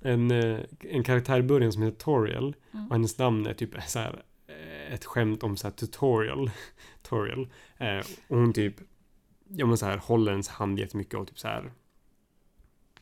en, 0.00 0.30
eh, 0.30 0.60
en 0.80 1.04
karaktär 1.04 1.38
i 1.38 1.42
början 1.42 1.72
som 1.72 1.82
heter 1.82 1.98
Toriel. 1.98 2.54
Mm. 2.72 2.86
Och 2.86 2.92
hennes 2.92 3.18
namn 3.18 3.46
är 3.46 3.54
typ 3.54 3.82
så 3.86 3.98
här 3.98 4.22
eh, 4.46 4.94
ett 4.94 5.04
skämt 5.04 5.42
om 5.42 5.56
så 5.56 5.66
här 5.66 5.74
tutorial. 5.74 6.50
tutorial. 7.02 7.48
Eh, 7.78 7.98
och 8.28 8.38
hon 8.38 8.52
typ, 8.52 8.74
ja 9.48 9.66
men 9.66 9.78
så 9.78 9.86
här 9.86 9.96
håller 9.96 10.32
ens 10.32 10.48
hand 10.48 10.78
jättemycket 10.78 11.14
och 11.14 11.28
typ 11.28 11.38
så 11.38 11.48
här, 11.48 11.72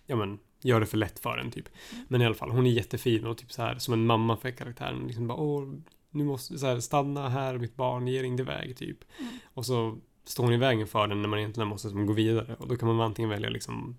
ja 0.06 0.16
men 0.16 0.38
gör 0.60 0.80
det 0.80 0.86
för 0.86 0.96
lätt 0.96 1.18
för 1.18 1.38
en 1.38 1.50
typ. 1.50 1.68
Mm. 1.92 2.04
Men 2.08 2.22
i 2.22 2.26
alla 2.26 2.34
fall, 2.34 2.50
hon 2.50 2.66
är 2.66 2.70
jättefin 2.70 3.26
och 3.26 3.38
typ 3.38 3.52
så 3.52 3.62
här 3.62 3.78
som 3.78 3.94
en 3.94 4.06
mamma 4.06 4.36
för 4.36 4.50
karaktären. 4.50 5.06
Liksom 5.06 5.26
bara, 5.26 5.38
åh, 5.38 5.74
nu 6.10 6.24
måste 6.24 6.58
så 6.58 6.66
här, 6.66 6.80
stanna 6.80 7.28
här 7.28 7.58
mitt 7.58 7.76
barn, 7.76 8.08
ge 8.08 8.18
dig 8.18 8.26
inte 8.26 8.42
iväg 8.42 8.76
typ. 8.76 8.98
Mm. 9.18 9.32
Och 9.44 9.66
så 9.66 9.98
står 10.24 10.44
hon 10.44 10.52
i 10.52 10.56
vägen 10.56 10.86
för 10.86 11.06
den 11.06 11.22
när 11.22 11.28
man 11.28 11.38
egentligen 11.38 11.68
måste 11.68 11.90
som, 11.90 12.06
gå 12.06 12.12
vidare. 12.12 12.56
Och 12.58 12.68
då 12.68 12.76
kan 12.76 12.88
man 12.88 13.00
antingen 13.00 13.28
välja 13.28 13.50
liksom 13.50 13.96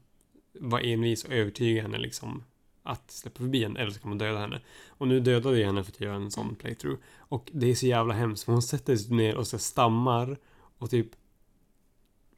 vara 0.59 0.81
envis 0.81 1.23
och 1.23 1.31
övertyga 1.31 1.81
henne 1.81 1.97
liksom 1.97 2.43
att 2.83 3.11
släppa 3.11 3.37
förbi 3.37 3.63
henne 3.63 3.79
eller 3.79 3.91
så 3.91 3.99
kan 3.99 4.09
man 4.09 4.17
döda 4.17 4.39
henne. 4.39 4.61
Och 4.87 5.07
nu 5.07 5.19
dödade 5.19 5.59
jag 5.59 5.65
henne 5.65 5.83
för 5.83 5.91
att 5.91 6.01
göra 6.01 6.15
en 6.15 6.31
sån 6.31 6.55
playthrough. 6.55 6.99
Och 7.17 7.49
det 7.53 7.71
är 7.71 7.75
så 7.75 7.87
jävla 7.87 8.13
hemskt 8.13 8.43
för 8.43 8.51
hon 8.51 8.61
sätter 8.61 8.95
sig 8.95 9.15
ner 9.15 9.35
och 9.35 9.47
så 9.47 9.57
stammar 9.57 10.37
och 10.77 10.89
typ 10.89 11.09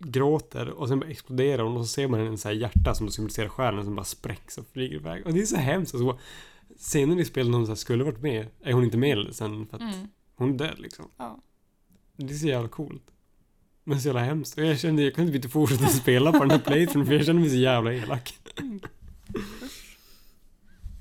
gråter 0.04 0.70
och 0.70 0.88
sen 0.88 1.00
bara 1.00 1.10
exploderar 1.10 1.64
hon 1.64 1.78
och 1.78 1.86
så 1.88 1.94
ser 1.94 2.08
man 2.08 2.20
en 2.20 2.38
så 2.38 2.48
här 2.48 2.56
hjärta 2.56 2.96
som 2.96 3.10
symboliserar 3.12 3.50
själen 3.50 3.86
som 3.86 3.96
bara 3.96 4.04
spräcks 4.06 4.58
och 4.58 4.68
flyger 4.68 4.96
iväg. 4.96 5.26
Och 5.26 5.34
det 5.34 5.42
är 5.42 5.46
så 5.46 5.56
hemskt. 5.58 5.96
Alltså, 5.96 6.20
senare 6.78 7.22
i 7.22 7.26
spelet 7.26 7.52
när 7.52 7.58
hon 7.58 7.68
så 7.68 7.76
skulle 7.76 8.04
varit 8.04 8.22
med 8.22 8.48
är 8.62 8.74
hon 8.74 8.84
inte 8.84 8.98
med 8.98 9.28
sen 9.36 9.68
för 9.68 9.76
att 9.78 9.82
Mm. 9.82 10.08
hon 10.36 10.54
är 10.54 10.58
död 10.58 10.80
liksom. 10.80 11.06
Ja. 11.18 11.40
Det 12.16 12.34
är 12.34 12.38
så 12.38 12.48
jävla 12.48 12.70
coolt. 12.70 13.04
Men 13.84 14.02
så 14.02 14.08
jävla 14.08 14.22
hemskt. 14.24 14.58
Och 14.58 14.64
jag 14.66 14.80
kände, 14.80 15.04
jag 15.04 15.16
kunde 15.16 15.36
inte 15.36 15.50
fortsätta 15.50 15.88
spela 15.88 16.32
på 16.32 16.40
den 16.40 16.52
här 16.52 16.60
playthroughen 16.60 17.06
för 17.06 17.14
jag 17.14 17.26
kände 17.26 17.42
mig 17.42 17.50
så 17.50 17.56
jävla 17.56 17.94
elak. 17.94 18.34
Usch. 19.36 20.00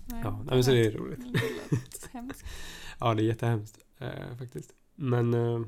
Nej, 0.07 0.21
Ja, 0.25 0.31
nej, 0.31 0.55
men 0.55 0.65
så 0.65 0.71
det 0.71 0.87
är 0.87 0.91
roligt. 0.93 1.19
Det 1.71 2.09
hemskt. 2.13 2.45
Ja, 3.01 3.15
det 3.15 3.23
är 3.23 3.25
jättehemskt 3.25 3.79
eh, 3.99 4.37
faktiskt. 4.39 4.71
Men 4.95 5.35
eh, 5.35 5.61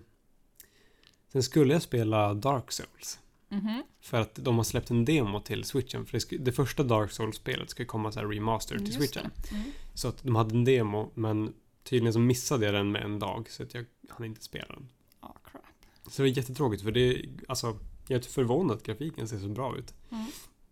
sen 1.32 1.42
skulle 1.42 1.72
jag 1.72 1.82
spela 1.82 2.34
Dark 2.34 2.72
Souls. 2.72 3.18
Mhm. 3.54 3.82
För 4.00 4.20
att 4.20 4.34
de 4.34 4.56
har 4.56 4.64
släppt 4.64 4.90
en 4.90 5.04
demo 5.04 5.40
till 5.40 5.64
switchen. 5.64 6.06
För 6.06 6.18
det, 6.30 6.36
det 6.44 6.52
första 6.52 6.82
Dark 6.82 7.10
Souls-spelet 7.10 7.70
ska 7.70 7.82
ju 7.82 7.86
komma 7.86 8.12
så 8.12 8.20
här 8.20 8.26
remaster 8.26 8.76
till 8.78 8.86
Just 8.86 8.98
switchen. 8.98 9.30
Mm. 9.50 9.62
Så 9.94 10.08
att 10.08 10.22
de 10.22 10.34
hade 10.36 10.54
en 10.54 10.64
demo, 10.64 11.10
men 11.14 11.54
tydligen 11.82 12.12
så 12.12 12.18
missade 12.18 12.64
jag 12.66 12.74
den 12.74 12.92
med 12.92 13.02
en 13.02 13.18
dag. 13.18 13.50
Så 13.50 13.62
att 13.62 13.74
jag 13.74 13.86
hann 14.08 14.24
inte 14.26 14.42
spela 14.42 14.66
den. 14.74 14.88
Ja, 15.20 15.36
crap. 15.44 15.62
Så 16.06 16.22
det 16.22 16.28
är 16.28 16.36
jättetråkigt 16.36 16.82
för 16.82 16.92
det 16.92 17.24
alltså, 17.48 17.78
jag 18.08 18.18
är 18.18 18.22
förvånad 18.22 18.76
att 18.76 18.82
grafiken 18.82 19.28
ser 19.28 19.38
så 19.38 19.48
bra 19.48 19.76
ut. 19.78 19.94
Mm. 20.10 20.26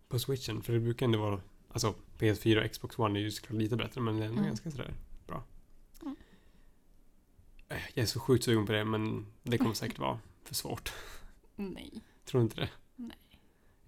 På 0.09 0.19
switchen, 0.19 0.61
för 0.61 0.73
det 0.73 0.79
brukar 0.79 1.05
ändå 1.05 1.19
vara, 1.19 1.41
alltså 1.71 1.93
PS4 2.19 2.65
och 2.65 2.71
Xbox 2.71 2.99
One 2.99 3.19
är 3.19 3.21
ju 3.23 3.31
såklart 3.31 3.57
lite 3.61 3.75
bättre, 3.75 4.01
men 4.01 4.17
det 4.17 4.23
är 4.23 4.27
ändå 4.27 4.37
Mm. 4.39 4.47
ganska 4.49 4.71
sådär 4.71 4.93
bra. 5.27 5.43
Mm. 6.03 6.15
Jag 7.93 8.03
är 8.03 8.05
så 8.05 8.19
sjukt 8.19 8.43
sugen 8.43 8.65
på 8.65 8.71
det, 8.71 8.85
men 8.85 9.25
det 9.43 9.57
kommer 9.57 9.73
säkert 9.73 9.99
vara 9.99 10.19
för 10.43 10.55
svårt. 10.55 10.93
Nej. 11.55 12.01
Tror 12.25 12.39
du 12.41 12.43
inte 12.43 12.55
det? 12.55 12.69
Nej. 12.95 13.17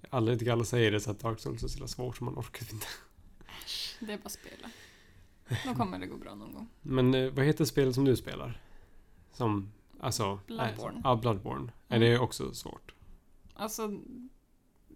Alla 0.09 0.35
tycker 0.37 0.51
alla 0.51 0.65
säger 0.65 0.91
det 0.91 0.99
så 1.01 1.11
att 1.11 1.19
Dark 1.19 1.39
Souls 1.39 1.63
är 1.63 1.67
så 1.67 1.87
svårt 1.87 2.17
som 2.17 2.25
man 2.25 2.39
orkar 2.39 2.73
inte. 2.73 2.87
Det 3.99 4.13
är 4.13 4.17
bara 4.17 4.29
spela. 4.29 4.69
Då 5.65 5.75
kommer 5.75 5.99
det 5.99 6.07
gå 6.07 6.17
bra 6.17 6.35
någon 6.35 6.53
gång. 6.53 6.67
Men 6.81 7.13
eh, 7.13 7.31
vad 7.31 7.45
heter 7.45 7.65
spelet 7.65 7.95
som 7.95 8.05
du 8.05 8.15
spelar? 8.15 8.61
Som, 9.33 9.71
alltså... 9.99 10.39
Bloodborne. 10.47 10.97
äh, 10.97 11.01
Ja, 11.03 11.15
Bloodborne. 11.15 11.71
Är 11.87 11.95
Mm. 11.97 12.09
det 12.11 12.19
också 12.19 12.53
svårt? 12.53 12.93
Alltså, 13.53 13.99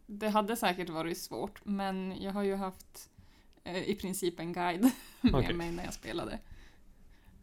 det 0.06 0.30
hade 0.30 0.56
säkert 0.56 0.90
varit 0.90 1.18
svårt, 1.18 1.66
men 1.66 2.22
jag 2.22 2.32
har 2.32 2.44
ju 2.44 2.56
haft 2.56 3.10
eh, 3.64 3.84
i 3.90 3.96
princip 3.96 4.40
en 4.40 4.54
guide 4.54 4.82
med 5.22 5.36
Okej. 5.36 5.54
mig 5.54 5.72
när 5.72 5.84
jag 5.84 5.94
spelade. 5.94 6.40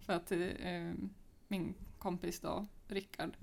För 0.00 0.12
att 0.12 0.32
eh, 0.32 0.92
min 1.48 1.74
kompis 1.98 2.40
då, 2.40 2.66
Rickard, 2.88 3.37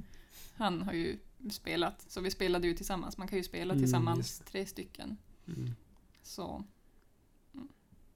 han 0.55 0.81
har 0.81 0.93
ju 0.93 1.17
spelat, 1.51 2.05
så 2.07 2.21
vi 2.21 2.31
spelade 2.31 2.67
ju 2.67 2.73
tillsammans. 2.73 3.17
Man 3.17 3.27
kan 3.27 3.37
ju 3.37 3.43
spela 3.43 3.73
Mm, 3.73 3.83
tillsammans, 3.83 4.17
just 4.19 4.45
tre 4.45 4.65
stycken. 4.65 5.17
Mm. 5.47 5.75
Så. 6.21 6.63
Mm. 7.53 7.67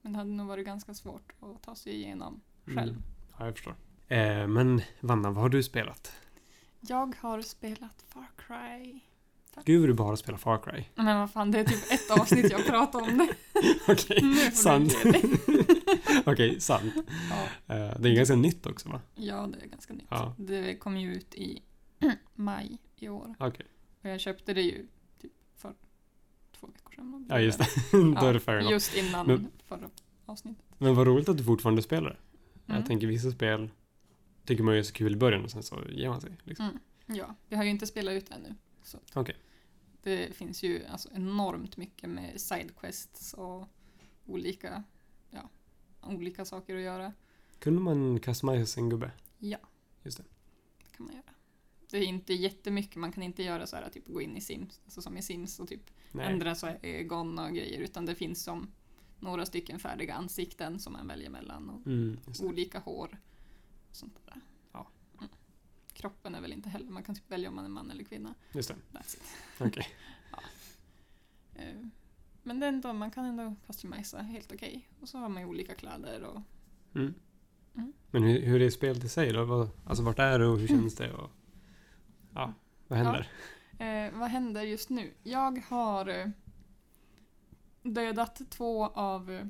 Men 0.02 0.12
det 0.14 0.18
hade 0.20 0.32
nog 0.32 0.48
varit 0.48 0.66
ganska 0.66 0.94
svårt 0.94 1.34
att 1.40 1.64
ta 1.64 1.76
sig 1.76 1.94
igenom 1.96 2.42
Mm. 2.68 2.78
själv. 2.78 3.02
Ja, 3.40 3.46
jag 3.46 3.56
förstår. 3.56 3.76
Eh, 4.08 4.48
men 4.48 4.82
Vanna, 5.00 5.32
vad 5.32 5.42
har 5.42 5.50
du 5.50 5.64
spelat? 5.64 6.12
Jag 6.80 7.16
har 7.20 7.42
spelat 7.42 8.06
Far 8.08 8.28
Cry. 8.38 9.00
Gud 9.66 9.80
vad 9.82 9.90
du 9.90 9.94
bara 9.94 10.18
spelar 10.18 10.38
Far 10.38 10.58
Cry. 10.58 10.84
Men 10.96 11.20
vad 11.20 11.32
fan, 11.32 11.52
det 11.52 11.60
är 11.60 11.64
typ 11.64 11.92
ett 11.92 12.12
avsnitt 12.12 12.52
jag 12.52 12.66
pratar 12.66 13.02
om 13.02 13.18
det. 13.18 13.36
Okej, 13.88 14.52
sant. 14.54 14.94
Okej, 16.26 16.60
sant. 16.62 16.94
Ja. 17.30 17.76
Eh, 17.76 18.00
det 18.00 18.10
är 18.10 18.16
ganska 18.16 18.36
nytt 18.36 18.66
också 18.66 18.90
va? 18.90 19.02
Ja, 19.16 19.48
det 19.48 19.62
är 19.66 19.68
ganska 19.68 19.94
nytt. 19.94 20.08
Ja. 20.10 20.36
Det 20.38 20.76
kom 20.78 20.98
ju 20.98 21.14
ut 21.16 21.36
i 21.36 21.62
maj 22.36 22.78
i 23.00 23.10
år. 23.10 23.36
Okej. 23.40 23.66
Och 24.02 24.10
jag 24.10 24.20
köpte 24.20 24.54
det 24.54 24.62
ju 24.62 24.88
typ 25.22 25.32
för 25.56 25.74
två 26.60 26.68
veckor 26.68 26.92
sedan. 26.96 27.26
Ja, 27.30 27.40
just 27.40 27.60
det. 27.60 27.68
Då 27.92 28.26
är 28.26 28.34
det 28.34 28.40
fair 28.40 28.58
enough. 28.58 28.72
Just 28.72 28.96
innan 28.96 29.28
Men- 29.28 29.52
förra 29.64 29.90
avsnittet. 30.26 30.66
Men 30.78 30.96
vad 30.96 31.08
roligt 31.08 31.30
att 31.30 31.38
du 31.38 31.44
fortfarande 31.44 31.82
spelar 31.82 32.10
det. 32.10 32.18
Mm. 32.68 32.80
Jag 32.80 32.86
tänker 32.88 33.08
vissa 33.08 33.32
spel 33.32 33.70
tycker 34.46 34.64
man 34.64 34.74
ju 34.74 34.80
är 34.80 34.84
så 34.84 34.94
kul 34.94 35.14
i 35.14 35.16
början 35.16 35.44
och 35.44 35.52
sen 35.52 35.64
så 35.64 35.84
ger 35.90 36.10
man 36.10 36.22
sig. 36.22 36.32
Liksom. 36.44 36.66
Mm. 36.66 36.80
Ja, 37.06 37.36
vi 37.50 37.56
har 37.56 37.64
ju 37.64 37.70
inte 37.70 37.88
spelat 37.88 38.14
ut 38.14 38.30
ännu. 38.32 38.56
Så 38.84 39.00
Okej. 39.14 39.36
Det 40.04 40.36
finns 40.36 40.64
ju 40.64 40.86
alltså 40.86 41.10
enormt 41.14 41.78
mycket 41.78 42.10
med 42.10 42.42
sidequests 42.42 43.34
och 43.34 43.68
olika, 44.26 44.84
ja, 45.30 45.50
olika 46.02 46.46
saker 46.46 46.76
att 46.76 46.82
göra. 46.82 47.14
Kunde 47.60 47.82
man 47.82 48.20
customize 48.20 48.66
sin 48.66 48.90
gubbe? 48.90 49.12
Ja. 49.38 49.58
Just 50.04 50.18
det. 50.18 50.24
Det 50.78 50.98
kan 50.98 51.06
man 51.06 51.16
göra. 51.16 51.34
Det 51.90 51.98
är 51.98 52.04
inte 52.04 52.34
jättemycket, 52.34 52.96
man 52.96 53.12
kan 53.12 53.24
inte 53.24 53.44
göra 53.44 53.68
så 53.68 53.76
här 53.76 53.90
typ 53.90 54.08
gå 54.08 54.22
in 54.22 54.38
i 54.38 54.42
Sims, 54.42 54.82
alltså 54.86 55.02
som 55.02 55.18
i 55.18 55.22
Sims 55.22 55.60
och 55.60 55.68
typ 55.68 55.82
Nej. 56.12 56.32
ändra 56.34 56.56
så 56.56 56.66
här 56.68 56.80
ögon 56.82 57.40
och 57.40 57.50
grejer 57.50 57.80
utan 57.80 58.06
det 58.06 58.16
finns 58.16 58.44
som 58.44 58.72
några 59.20 59.46
stycken 59.46 59.80
färdiga 59.80 60.14
ansikten 60.14 60.80
som 60.80 60.94
man 60.94 61.08
väljer 61.08 61.30
mellan 61.30 61.70
och 61.70 61.88
Mm, 61.88 62.18
olika 62.42 62.80
hår. 62.80 63.20
och 63.90 63.96
Sånt 63.96 64.20
där. 64.26 64.42
Ja. 64.72 64.88
Mm. 65.18 65.30
Kroppen 65.94 66.36
är 66.36 66.42
väl 66.42 66.54
inte 66.54 66.70
heller, 66.70 66.90
man 66.92 67.04
kan 67.04 67.16
typ 67.16 67.32
välja 67.32 67.50
om 67.50 67.56
man 67.56 67.66
är 67.66 67.70
man 67.70 67.92
eller 67.92 68.04
kvinna. 68.04 68.34
Just 68.54 68.70
det. 68.70 68.76
That's 68.92 69.16
it. 69.16 69.24
Okej. 69.60 69.88
Eh, 71.56 71.88
Men 72.44 72.60
det 72.60 72.68
ändå, 72.68 72.94
man 72.94 73.12
kan 73.12 73.26
ändå 73.26 73.56
customisa 73.68 74.18
helt 74.22 74.52
okej. 74.54 74.88
Och 75.02 75.10
så 75.10 75.18
har 75.18 75.30
man 75.30 75.42
ju 75.42 75.48
olika 75.50 75.76
kläder 75.76 76.24
och 76.24 76.42
Mm. 76.96 77.14
Mm. 77.76 77.94
Men 78.12 78.24
hur, 78.24 78.42
hur 78.42 78.62
är 78.62 78.70
spelet 78.70 79.04
i 79.04 79.10
sig 79.10 79.34
då? 79.34 79.70
Alltså 79.86 80.04
vart 80.04 80.20
är 80.20 80.40
du 80.40 80.46
och 80.46 80.60
hur 80.60 80.68
känns 80.68 80.96
det? 80.96 81.14
Och, 81.14 81.30
ja, 82.38 82.54
vad 82.88 83.00
händer? 83.00 83.32
Eh, 83.80 84.20
vad 84.20 84.30
händer 84.30 84.62
just 84.62 84.90
nu? 84.90 85.14
Jag 85.24 85.60
har 85.68 86.08
eh, 86.08 86.28
dödat 87.84 88.42
två 88.50 88.86
av 88.88 89.32
eh, 89.32 89.46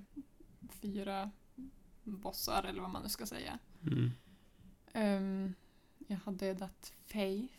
fyra 0.69 1.31
bossar 2.03 2.63
eller 2.63 2.81
vad 2.81 2.89
man 2.89 3.03
nu 3.03 3.09
ska 3.09 3.25
säga. 3.25 3.59
Mm. 3.81 4.11
Ehm, 4.93 5.53
jag 6.07 6.17
har 6.25 6.31
dödat 6.31 6.93
Faith. 7.05 7.53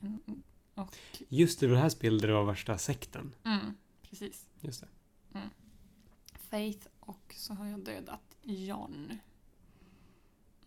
En- 0.00 0.42
Och, 0.74 0.96
Just 1.28 1.60
det, 1.60 1.66
det 1.66 1.78
här 1.78 1.88
spelet 1.88 2.20
där 2.20 2.28
det 2.28 2.34
var 2.34 2.44
värsta 2.44 2.78
sekten. 2.78 3.34
mm, 3.44 3.74
precis. 4.02 4.46
Just 4.60 4.80
det. 5.32 5.50
Faith 6.34 6.86
och 7.00 7.34
så 7.36 7.54
har 7.54 7.66
jag 7.66 7.80
dödat 7.84 8.36
John. 8.42 9.18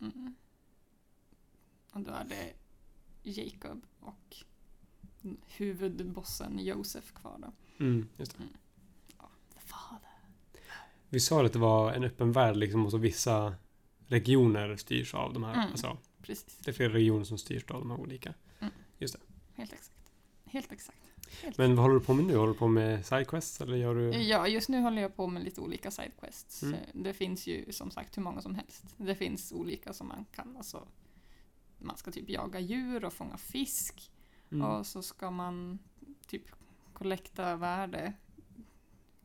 Mm. 0.01 0.35
Och 1.91 2.01
då 2.01 2.11
är 2.11 2.23
det 2.23 2.53
Jacob 3.23 3.85
och 3.99 4.35
huvudbossen 5.47 6.59
Josef 6.59 7.13
kvar 7.13 7.37
då. 7.41 7.51
Mm, 7.83 8.07
just 8.17 8.37
det. 8.37 8.43
The 9.53 9.59
father. 9.59 10.09
Vi 11.09 11.19
sa 11.19 11.45
att 11.45 11.53
det 11.53 11.59
var 11.59 11.93
en 11.93 12.03
öppen 12.03 12.31
värld 12.31 12.55
liksom 12.55 12.85
och 12.85 12.91
så 12.91 12.97
vissa 12.97 13.55
regioner 14.07 14.75
styrs 14.75 15.13
av 15.13 15.33
de 15.33 15.43
här. 15.43 15.53
Mm. 15.53 15.71
Alltså, 15.71 15.97
Precis, 16.21 16.57
det 16.57 16.71
är 16.71 16.73
flera 16.73 16.93
regioner 16.93 17.23
som 17.23 17.37
styrs 17.37 17.63
av 17.71 17.79
de 17.79 17.91
här 17.91 17.99
olika. 17.99 18.33
helt 19.55 19.73
exakt. 19.73 19.95
Helt 20.45 20.71
exakt. 20.71 20.97
Helt 21.41 21.57
Men 21.57 21.75
vad 21.75 21.85
håller 21.85 21.99
du 21.99 22.05
på 22.05 22.13
med 22.13 22.25
nu? 22.25 22.35
Håller 22.37 22.53
du 22.53 22.59
på 22.59 22.67
med 22.67 23.05
sidequests 23.05 23.61
eller 23.61 23.77
gör 23.77 23.95
du? 23.95 24.11
Ja, 24.11 24.47
just 24.47 24.69
nu 24.69 24.81
håller 24.81 25.01
jag 25.01 25.15
på 25.15 25.27
med 25.27 25.43
lite 25.43 25.61
olika 25.61 25.91
sidequests. 25.91 26.63
Mm. 26.63 26.79
Det 26.93 27.13
finns 27.13 27.47
ju 27.47 27.71
som 27.71 27.91
sagt 27.91 28.17
hur 28.17 28.23
många 28.23 28.41
som 28.41 28.55
helst. 28.55 28.83
Det 28.97 29.15
finns 29.15 29.51
olika 29.51 29.93
som 29.93 30.07
man 30.07 30.25
kan, 30.35 30.57
alltså 30.57 30.87
man 31.81 31.97
ska 31.97 32.11
typ 32.11 32.29
jaga 32.29 32.59
djur 32.59 33.05
och 33.05 33.13
fånga 33.13 33.37
fisk. 33.37 34.11
Mm. 34.51 34.67
Och 34.67 34.87
så 34.87 35.01
ska 35.01 35.31
man 35.31 35.79
typ 36.27 36.43
kollekta 36.93 37.55
värde 37.55 38.13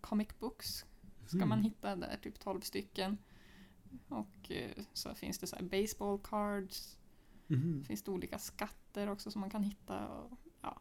comic 0.01 0.29
books. 0.39 0.85
Ska 1.27 1.37
Mm. 1.37 1.49
man 1.49 1.63
hitta 1.63 1.97
där, 1.97 2.19
typ 2.23 2.39
12 2.41 2.61
stycken. 2.61 3.19
Och 4.09 4.51
eh, 4.51 4.71
så 4.93 5.15
finns 5.15 5.39
det 5.39 5.47
så 5.47 5.57
här 5.57 5.63
baseball 5.63 6.19
cards. 6.19 6.99
Mhm. 7.47 7.85
Finns 7.85 8.03
det 8.03 8.11
olika 8.11 8.39
skatter 8.39 9.09
också 9.11 9.31
som 9.31 9.41
man 9.41 9.51
kan 9.51 9.63
hitta. 9.63 10.07
Och, 10.09 10.33
ja, 10.63 10.81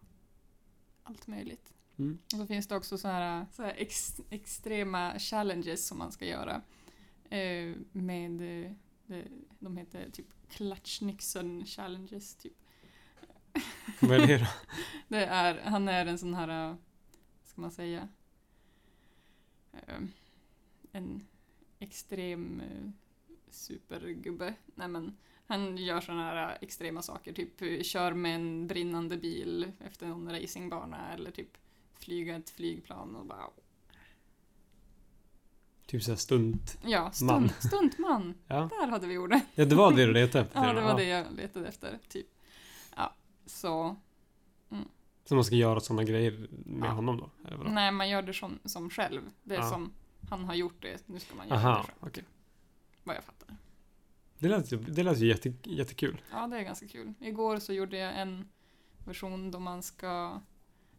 allt 1.03 1.27
möjligt. 1.27 1.73
Mm. 1.97 2.17
Och 2.25 2.31
så 2.39 2.47
finns 2.47 2.67
det 2.67 2.75
också 2.75 2.97
så 2.97 3.07
här, 3.07 3.45
så 3.51 3.63
här 3.63 3.73
ex, 3.77 4.21
extrema 4.29 5.19
challenges 5.19 5.87
som 5.87 5.97
man 5.97 6.11
ska 6.11 6.25
göra. 6.25 6.61
Eh, 7.29 7.75
med, 7.91 8.31
eh, 8.31 8.37
det, 8.37 8.75
de 9.59 9.77
heter 9.77 10.09
typ 10.09 10.27
Clutch 10.49 11.01
Nixon 11.01 11.65
challenges. 11.65 12.35
Typ. 12.35 12.53
Vad 13.99 14.21
är 14.21 14.27
det 14.27 14.37
då? 14.37 14.47
Det 15.07 15.25
är, 15.25 15.61
han 15.61 15.87
är 15.87 16.05
en 16.05 16.19
sån 16.19 16.33
här, 16.33 16.69
eh, 16.69 16.75
ska 17.43 17.61
man 17.61 17.71
säga, 17.71 18.09
eh, 19.71 19.99
en 20.91 21.27
extrem 21.79 22.61
eh, 22.61 22.89
supergubbe. 23.49 24.53
Nej 24.75 24.87
men, 24.87 25.17
han 25.47 25.77
gör 25.77 26.01
såna 26.01 26.23
här 26.23 26.51
eh, 26.51 26.57
extrema 26.61 27.01
saker, 27.01 27.33
typ 27.33 27.61
eh, 27.61 27.81
kör 27.81 28.13
med 28.13 28.35
en 28.35 28.67
brinnande 28.67 29.17
bil 29.17 29.71
efter 29.79 30.07
någon 30.07 30.31
racingbana 30.31 31.13
eller 31.13 31.31
typ 31.31 31.57
flyga 31.93 32.35
ett 32.35 32.49
flygplan 32.49 33.15
och 33.15 33.25
bara 33.25 33.49
Typ 35.85 36.03
såhär 36.03 36.17
stunt. 36.17 36.77
Ja, 36.85 37.01
Man. 37.03 37.11
stunt, 37.49 37.53
stuntman. 37.63 38.33
Ja. 38.47 38.55
Där 38.79 38.87
hade 38.87 39.07
vi 39.07 39.17
ordet. 39.17 39.43
ja, 39.55 39.65
det 39.65 39.75
var 39.75 39.91
det 39.91 40.05
du 40.05 40.13
letade 40.13 40.45
efter. 40.45 40.59
Ja, 40.67 40.73
det 40.73 40.81
var 40.81 40.95
det 40.97 41.03
jag 41.03 41.25
letade 41.35 41.67
efter. 41.67 41.99
Typ. 42.09 42.27
Ja, 42.95 43.15
så 43.45 43.95
Så 45.25 45.35
man 45.35 45.43
ska 45.43 45.55
göra 45.55 45.79
sådana 45.79 46.03
grejer 46.03 46.47
med 46.65 46.87
Ja. 46.89 46.93
honom 46.93 47.17
då? 47.17 47.29
Eller 47.47 47.57
vadå? 47.57 47.69
nej, 47.69 47.91
man 47.91 48.09
gör 48.09 48.21
det 48.21 48.33
som, 48.33 48.59
som 48.65 48.89
själv. 48.89 49.21
Det 49.43 49.55
är 49.55 49.59
Ja. 49.59 49.69
som 49.69 49.93
han 50.29 50.43
har 50.45 50.55
gjort 50.55 50.81
det, 50.81 51.07
nu 51.07 51.19
ska 51.19 51.35
man 51.35 51.47
göra 51.47 51.57
Aha, 51.59 51.69
det 51.77 51.83
själv. 51.83 51.97
okej. 51.99 52.23
Vad 53.03 53.15
jag 53.15 53.23
fattar. 53.23 53.57
Det 54.39 54.47
lät, 54.47 54.71
ju- 54.71 54.77
det 54.77 55.03
lät 55.03 55.19
ju 55.19 55.27
jätte, 55.27 55.53
jättekul. 55.63 56.21
Ja, 56.31 56.47
det 56.47 56.57
är 56.57 56.63
ganska 56.63 56.87
kul. 56.87 57.13
Igår 57.19 57.59
så 57.59 57.73
gjorde 57.73 57.97
jag 57.97 58.19
en 58.21 58.47
version 59.05 59.51
då 59.51 59.59
man 59.59 59.83
ska... 59.83 60.41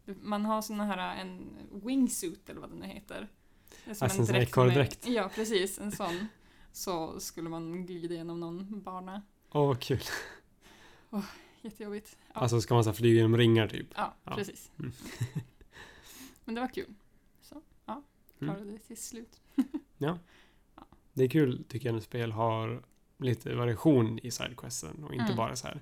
Man 0.05 0.45
har 0.45 0.61
såna 0.61 0.85
här, 0.85 1.21
en 1.21 1.49
wingsuit 1.83 2.49
eller 2.49 2.61
vad 2.61 2.69
det 2.69 2.75
nu 2.75 2.85
heter. 2.85 3.27
Som 3.93 3.95
Alltså 3.99 4.33
ekorrdräkt. 4.35 5.07
Ja, 5.07 5.29
precis. 5.35 5.79
En 5.79 5.91
sån. 5.95 6.27
Så 6.71 7.19
skulle 7.19 7.49
man 7.49 7.85
glida 7.85 8.15
genom 8.15 8.39
någon 8.39 8.81
bana. 8.81 9.21
Åh, 9.51 9.67
vad 9.67 9.79
kul. 9.81 10.01
Jättejobbigt. 11.61 12.17
Ja. 12.33 12.41
Alltså 12.41 12.61
ska 12.61 12.73
man 12.73 12.83
så 12.83 12.93
flyga 12.93 13.15
genom 13.15 13.37
ringar 13.37 13.67
typ? 13.67 13.87
Ja, 13.95 14.15
Ja. 14.23 14.35
precis. 14.35 14.71
Mm. 14.79 14.91
Men 16.45 16.55
det 16.55 16.61
var 16.61 16.67
kul. 16.67 16.93
Så, 17.41 17.61
ja, 17.85 18.03
Mm. 18.41 18.53
klarade 18.55 18.71
det 18.71 18.79
till 18.79 18.97
slut. 18.97 19.41
Det 21.13 21.23
är 21.23 21.29
kul 21.29 21.63
tycker 21.67 21.85
jag 21.89 21.93
när 21.93 22.01
spel 22.01 22.31
har 22.31 22.83
lite 23.17 23.55
variation 23.55 24.19
i 24.23 24.31
sidequesten 24.31 25.03
och 25.03 25.13
inte 25.13 25.25
Mm. 25.25 25.35
bara 25.35 25.55
så 25.55 25.67
här 25.67 25.81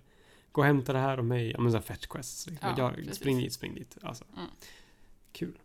Gå 0.51 0.61
och 0.61 0.65
hämta 0.67 0.93
det 0.93 0.99
här 0.99 1.17
och 1.17 1.25
mig, 1.25 1.51
ja 1.51 1.59
men 1.59 1.71
så 1.71 1.77
här 1.77 1.83
fetch 1.83 2.05
quests. 2.07 2.47
Liksom. 2.47 2.69
Ja, 2.69 2.75
Ja, 2.77 2.91
precis. 2.95 3.15
spring 3.15 3.37
dit, 3.37 3.53
spring 3.53 3.75
dit. 3.75 3.97
Alltså. 4.01 4.23
Mm. 4.37 4.49
Kul. 5.31 5.59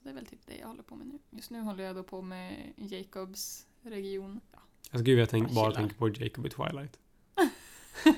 Så 0.00 0.04
det 0.04 0.10
är 0.10 0.14
väl 0.14 0.26
typ 0.26 0.46
det 0.46 0.56
jag 0.56 0.68
håller 0.68 0.82
på 0.82 0.96
med 0.96 1.06
nu. 1.06 1.18
Just 1.30 1.50
nu 1.50 1.60
håller 1.60 1.84
jag 1.84 1.96
då 1.96 2.02
på 2.02 2.22
med 2.22 2.72
Jacobs 2.76 3.66
region. 3.82 4.40
Ja. 4.52 4.58
Alltså 4.90 5.04
gud, 5.04 5.18
jag 5.18 5.28
tänk, 5.28 5.50
Bara 5.54 5.72
tänker 5.72 5.96
på 5.96 6.08
Jacob 6.08 6.46
i 6.46 6.50
Twilight. 6.50 6.98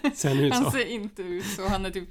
Ser 0.15 0.29
han 0.29 0.39
ut 0.39 0.55
Han 0.55 0.65
så? 0.65 0.71
ser 0.71 0.87
inte 0.87 1.23
ut 1.23 1.45
så. 1.47 1.69
Han 1.69 1.85
är 1.87 1.91
typ... 1.91 2.09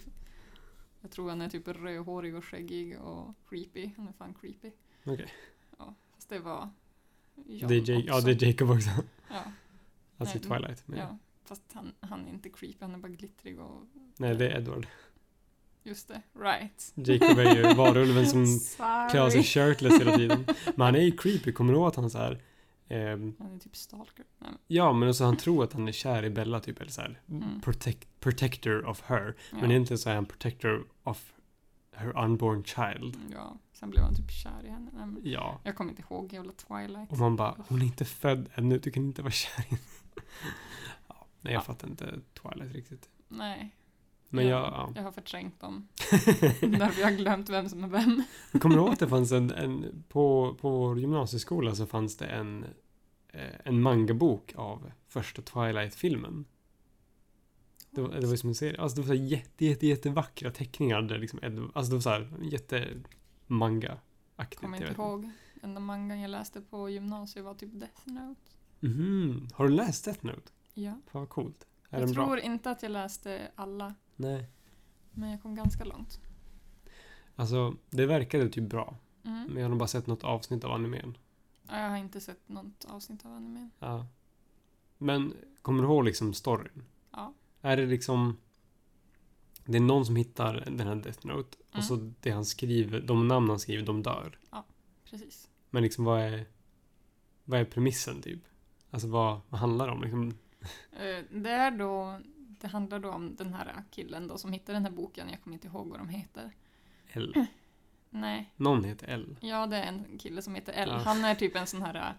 Jag 1.02 1.12
tror 1.12 1.30
han 1.30 1.42
är 1.42 1.50
typ 1.50 1.68
rödhårig 1.68 2.36
och 2.36 2.46
skäggig 2.46 3.00
och 3.00 3.36
creepy. 3.50 3.90
Han 3.98 4.08
är 4.08 4.14
fan 4.14 4.34
creepy. 4.42 4.72
Okej. 5.06 5.34
Ja, 5.78 5.96
fast 6.16 6.30
det 6.30 6.40
var 6.40 6.70
John 7.36 7.68
Det 7.70 7.76
är 7.76 7.90
Jake, 7.92 8.08
ja, 8.08 8.22
det 8.22 8.32
är 8.32 8.48
Jacob 8.48 8.70
också. 8.70 8.90
Ja, 9.30 9.44
Alltså 10.18 10.38
i 10.38 10.42
Nej, 10.42 10.50
Twilight. 10.50 10.88
Men, 10.88 11.00
ja. 11.00 11.18
Fast 11.44 11.64
han, 11.74 11.94
han 12.00 12.28
är 12.28 12.30
inte 12.30 12.50
creepy, 12.50 12.78
han 12.80 12.94
är 12.94 12.98
bara 12.98 13.12
glittrig 13.12 13.60
och... 13.60 13.84
Nej, 14.18 14.36
det 14.36 14.50
är 14.50 14.58
Edward. 14.58 14.88
Just 15.84 16.08
det, 16.08 16.22
right. 16.40 16.92
Jacob 16.96 17.40
är 17.40 17.56
ju 17.56 17.74
varulven 17.74 18.28
som 18.28 18.46
klär 19.12 19.30
sig 19.30 19.44
shirtless 19.44 20.00
hela 20.00 20.18
tiden. 20.18 20.46
Men 20.76 20.86
han 20.86 20.96
är 20.96 21.00
ju 21.02 21.12
creepy, 21.18 21.52
kommer 21.52 21.74
du 21.74 21.80
ihåg 21.80 21.88
att 21.88 21.96
han 21.96 22.10
så 22.10 22.18
här 22.18 22.42
ehm, 22.88 23.36
Han 23.40 23.56
är 23.56 23.60
typ 23.60 23.76
stalker. 23.76 24.26
Nej, 24.40 24.50
Ja, 24.68 24.94
men 24.94 25.10
också 25.10 25.24
han 25.24 25.38
tror 25.38 25.64
att 25.64 25.74
han 25.74 25.88
är 25.88 25.92
kär 25.92 26.24
i 26.26 26.30
Bella 26.30 26.60
typ, 26.60 26.82
eller 26.82 26.92
så 26.92 27.02
här, 27.02 27.22
Mm. 27.30 27.62
protect, 27.62 28.20
protector 28.20 28.86
of 28.86 29.02
her. 29.06 29.36
ja. 29.52 29.58
Men 29.62 29.72
egentligen 29.72 29.98
så 29.98 30.10
är 30.10 30.16
han 30.16 30.26
protector 30.26 30.88
of 31.04 31.34
her 31.96 32.24
unborn 32.24 32.64
child. 32.64 33.18
Ja, 33.32 33.58
sen 33.74 33.90
blev 33.90 34.04
han 34.04 34.16
typ 34.16 34.32
kär 34.32 34.66
i 34.66 34.70
henne. 34.70 34.92
Men, 34.94 35.20
Ja. 35.24 35.60
jag 35.64 35.76
kommer 35.76 35.90
inte 35.92 36.02
ihåg 36.10 36.34
jävla 36.34 36.52
Twilight. 36.52 37.12
Och 37.12 37.18
man 37.18 37.36
bara, 37.36 37.56
hon 37.68 37.82
är 37.82 37.86
inte 37.86 38.06
född 38.06 38.50
ännu, 38.56 38.80
du 38.80 38.92
kan 38.92 39.04
inte 39.04 39.22
vara 39.22 39.32
kär 39.32 39.62
i 39.64 39.70
henne. 39.70 39.82
ja, 41.08 41.28
nej, 41.42 41.54
jag 41.54 41.60
Ja. 41.60 41.64
fattar 41.64 41.88
inte 41.88 42.20
Twilight 42.42 42.74
riktigt. 42.76 43.10
Nej, 43.28 43.76
Men 44.34 44.48
Ja. 44.48 44.50
jag, 44.50 44.74
ja. 44.74 44.92
jag 44.96 45.04
har 45.04 45.12
förträngt 45.12 45.60
dem. 45.60 45.88
Därför 46.62 47.02
jag 47.02 47.08
har 47.12 47.18
glömt 47.18 47.50
vem 47.50 47.70
som 47.70 47.84
är 47.84 47.88
vem. 47.88 48.24
Jag 48.52 48.62
kommer 48.62 48.76
ihåg 48.76 48.90
att 48.90 49.00
det 49.00 49.08
fanns 49.08 49.32
en, 49.32 49.52
en 49.52 50.04
på, 50.10 50.56
på 50.62 50.70
vår 50.70 51.00
gymnasieskola 51.00 51.76
så 51.76 51.86
fanns 51.86 52.18
det 52.18 52.26
en, 52.26 52.66
eh, 53.28 53.42
en 53.64 53.82
mangabok 53.82 54.54
av 54.56 54.92
första 55.08 55.42
Twilight-filmen. 55.42 56.46
Det 57.92 58.02
var, 58.02 58.10
det 58.10 58.28
var 58.28 58.36
som 58.36 58.50
en 58.50 58.56
serie. 58.56 58.82
Alltså 58.82 59.02
det 59.02 59.08
var 59.08 59.16
så 59.16 59.22
jätte, 59.24 59.66
jätte, 59.66 59.88
jättevackra 59.88 60.52
teckningar. 60.52 61.02
Där 61.02 61.18
liksom, 61.18 61.40
alltså 61.74 61.90
det 61.92 61.96
var 61.96 62.02
så 62.02 62.10
här 62.10 62.34
jätte 62.42 62.88
manga-aktigt. 63.48 64.62
Kommer 64.62 64.78
inte 64.90 65.02
ihåg. 65.02 65.30
Enda 65.64 65.80
mangan 65.80 66.20
jag 66.22 66.32
läste 66.32 66.62
på 66.62 66.90
gymnasiet 66.90 67.46
var 67.46 67.54
typ 67.54 67.70
Death 67.80 68.08
Note. 68.08 68.42
Mhm. 68.80 69.48
Har 69.54 69.68
du 69.68 69.74
läst 69.74 70.06
Death 70.06 70.26
Note? 70.26 70.52
Ja. 70.74 70.92
Fan 71.12 71.22
vad 71.22 71.30
coolt. 71.30 71.68
Är 71.90 72.00
jag 72.00 72.08
den 72.08 72.16
bra? 72.16 72.26
tror 72.26 72.40
inte 72.40 72.72
att 72.72 72.84
jag 72.84 72.92
läste 72.92 73.52
alla, 73.56 73.96
Nej. 74.22 74.46
men 75.12 75.30
jag 75.32 75.42
kom 75.42 75.56
ganska 75.56 75.84
långt. 75.84 76.20
Alltså, 77.36 77.76
det 77.90 78.06
verkade 78.06 78.50
typ 78.50 78.70
bra. 78.70 78.96
Mm. 79.24 79.44
Men 79.48 79.56
jag 79.58 79.64
har 79.64 79.70
nog 79.70 79.80
bara 79.80 79.88
sett 79.88 80.08
något 80.08 80.24
avsnitt 80.24 80.64
av 80.64 80.72
animen. 80.72 81.18
Ja, 81.68 81.80
Jag 81.80 81.90
har 81.90 81.98
inte 81.98 82.22
sett 82.22 82.50
något 82.50 82.86
avsnitt 82.90 83.26
av 83.26 83.32
animen. 83.34 83.72
Ja. 83.80 84.08
Men, 84.98 85.34
kommer 85.62 85.84
du 85.84 85.90
ihåg 85.90 86.06
liksom 86.06 86.34
storyn? 86.34 86.84
Ja. 87.12 87.34
Är 87.62 87.78
det 87.78 87.86
liksom... 87.86 88.38
Det 89.66 89.78
är 89.78 89.82
någon 89.82 90.06
som 90.06 90.16
hittar 90.16 90.54
den 90.72 90.88
här 90.88 90.96
Death 90.96 91.28
Note 91.28 91.58
och 91.70 91.76
Mm. 91.76 91.84
så 91.86 92.12
det 92.22 92.32
han 92.32 92.46
skriver, 92.46 93.02
de 93.02 93.28
namn 93.28 93.50
han 93.50 93.60
skriver, 93.60 93.86
de 93.86 94.04
dör. 94.04 94.40
Precis. 95.10 95.50
Men 95.70 95.84
liksom 95.84 96.04
vad 96.06 96.22
är... 96.22 96.46
Vad 97.46 97.60
är 97.60 97.66
premissen 97.66 98.22
typ? 98.22 98.40
Alltså 98.92 99.08
vad, 99.08 99.42
vad 99.50 99.60
handlar 99.60 99.88
det 99.88 99.94
om 99.94 100.02
liksom? 100.02 100.30
Eh, 100.92 101.26
Det 101.42 101.50
är 101.50 101.72
då, 101.72 102.20
det 102.62 102.68
handlar 102.68 103.00
då 103.00 103.10
om 103.10 103.36
den 103.36 103.54
här 103.54 103.84
killen 103.92 104.28
då 104.28 104.38
som 104.38 104.52
hittade 104.54 104.76
den 104.76 104.86
här 104.86 104.92
boken, 104.92 105.30
jag 105.30 105.42
kommer 105.44 105.54
inte 105.54 105.68
ihåg 105.68 105.88
vad 105.90 106.00
de 106.00 106.10
heter. 106.10 106.52
L. 107.14 107.34
Nej, 108.10 108.54
Någon 108.56 108.84
heter 108.84 109.08
L. 109.08 109.38
ja 109.42 109.68
det 109.68 109.78
är 109.78 109.88
en 109.88 110.18
kille 110.18 110.42
som 110.42 110.56
heter 110.56 110.74
L. 110.74 110.90
Ja. 110.92 110.98
Han 110.98 111.26
är 111.26 111.36
typ 111.36 111.56
en 111.56 111.68
sån 111.68 111.82
här 111.82 111.96
eh, 111.96 112.12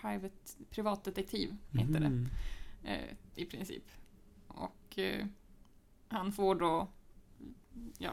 private, 0.00 0.36
privatdetektiv, 0.70 1.56
heter 1.70 2.00
det. 2.00 2.10
Mhm. 2.10 2.28
eh, 2.84 3.08
i 3.34 3.44
princip. 3.44 3.84
Och 4.46 4.98
eh, 4.98 5.26
han 6.08 6.32
får 6.32 6.54
då, 6.54 6.88
ja, 7.98 8.12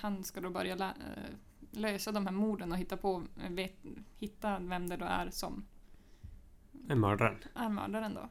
han 0.00 0.24
ska 0.24 0.40
då 0.40 0.50
börja 0.50 0.74
lä- 0.74 0.94
eh, 1.16 1.34
lösa 1.70 2.12
de 2.12 2.26
här 2.26 2.32
morden 2.32 2.72
och 2.72 2.78
hitta 2.78 2.96
på, 2.96 3.22
vet, 3.50 3.76
hitta 4.16 4.58
vem 4.58 4.88
det 4.88 4.96
då 4.96 5.04
är 5.04 5.30
som 5.30 5.64
En 6.88 7.00
mördare. 7.00 7.36
är 7.54 7.68
mördaren 7.68 8.14
då. 8.14 8.28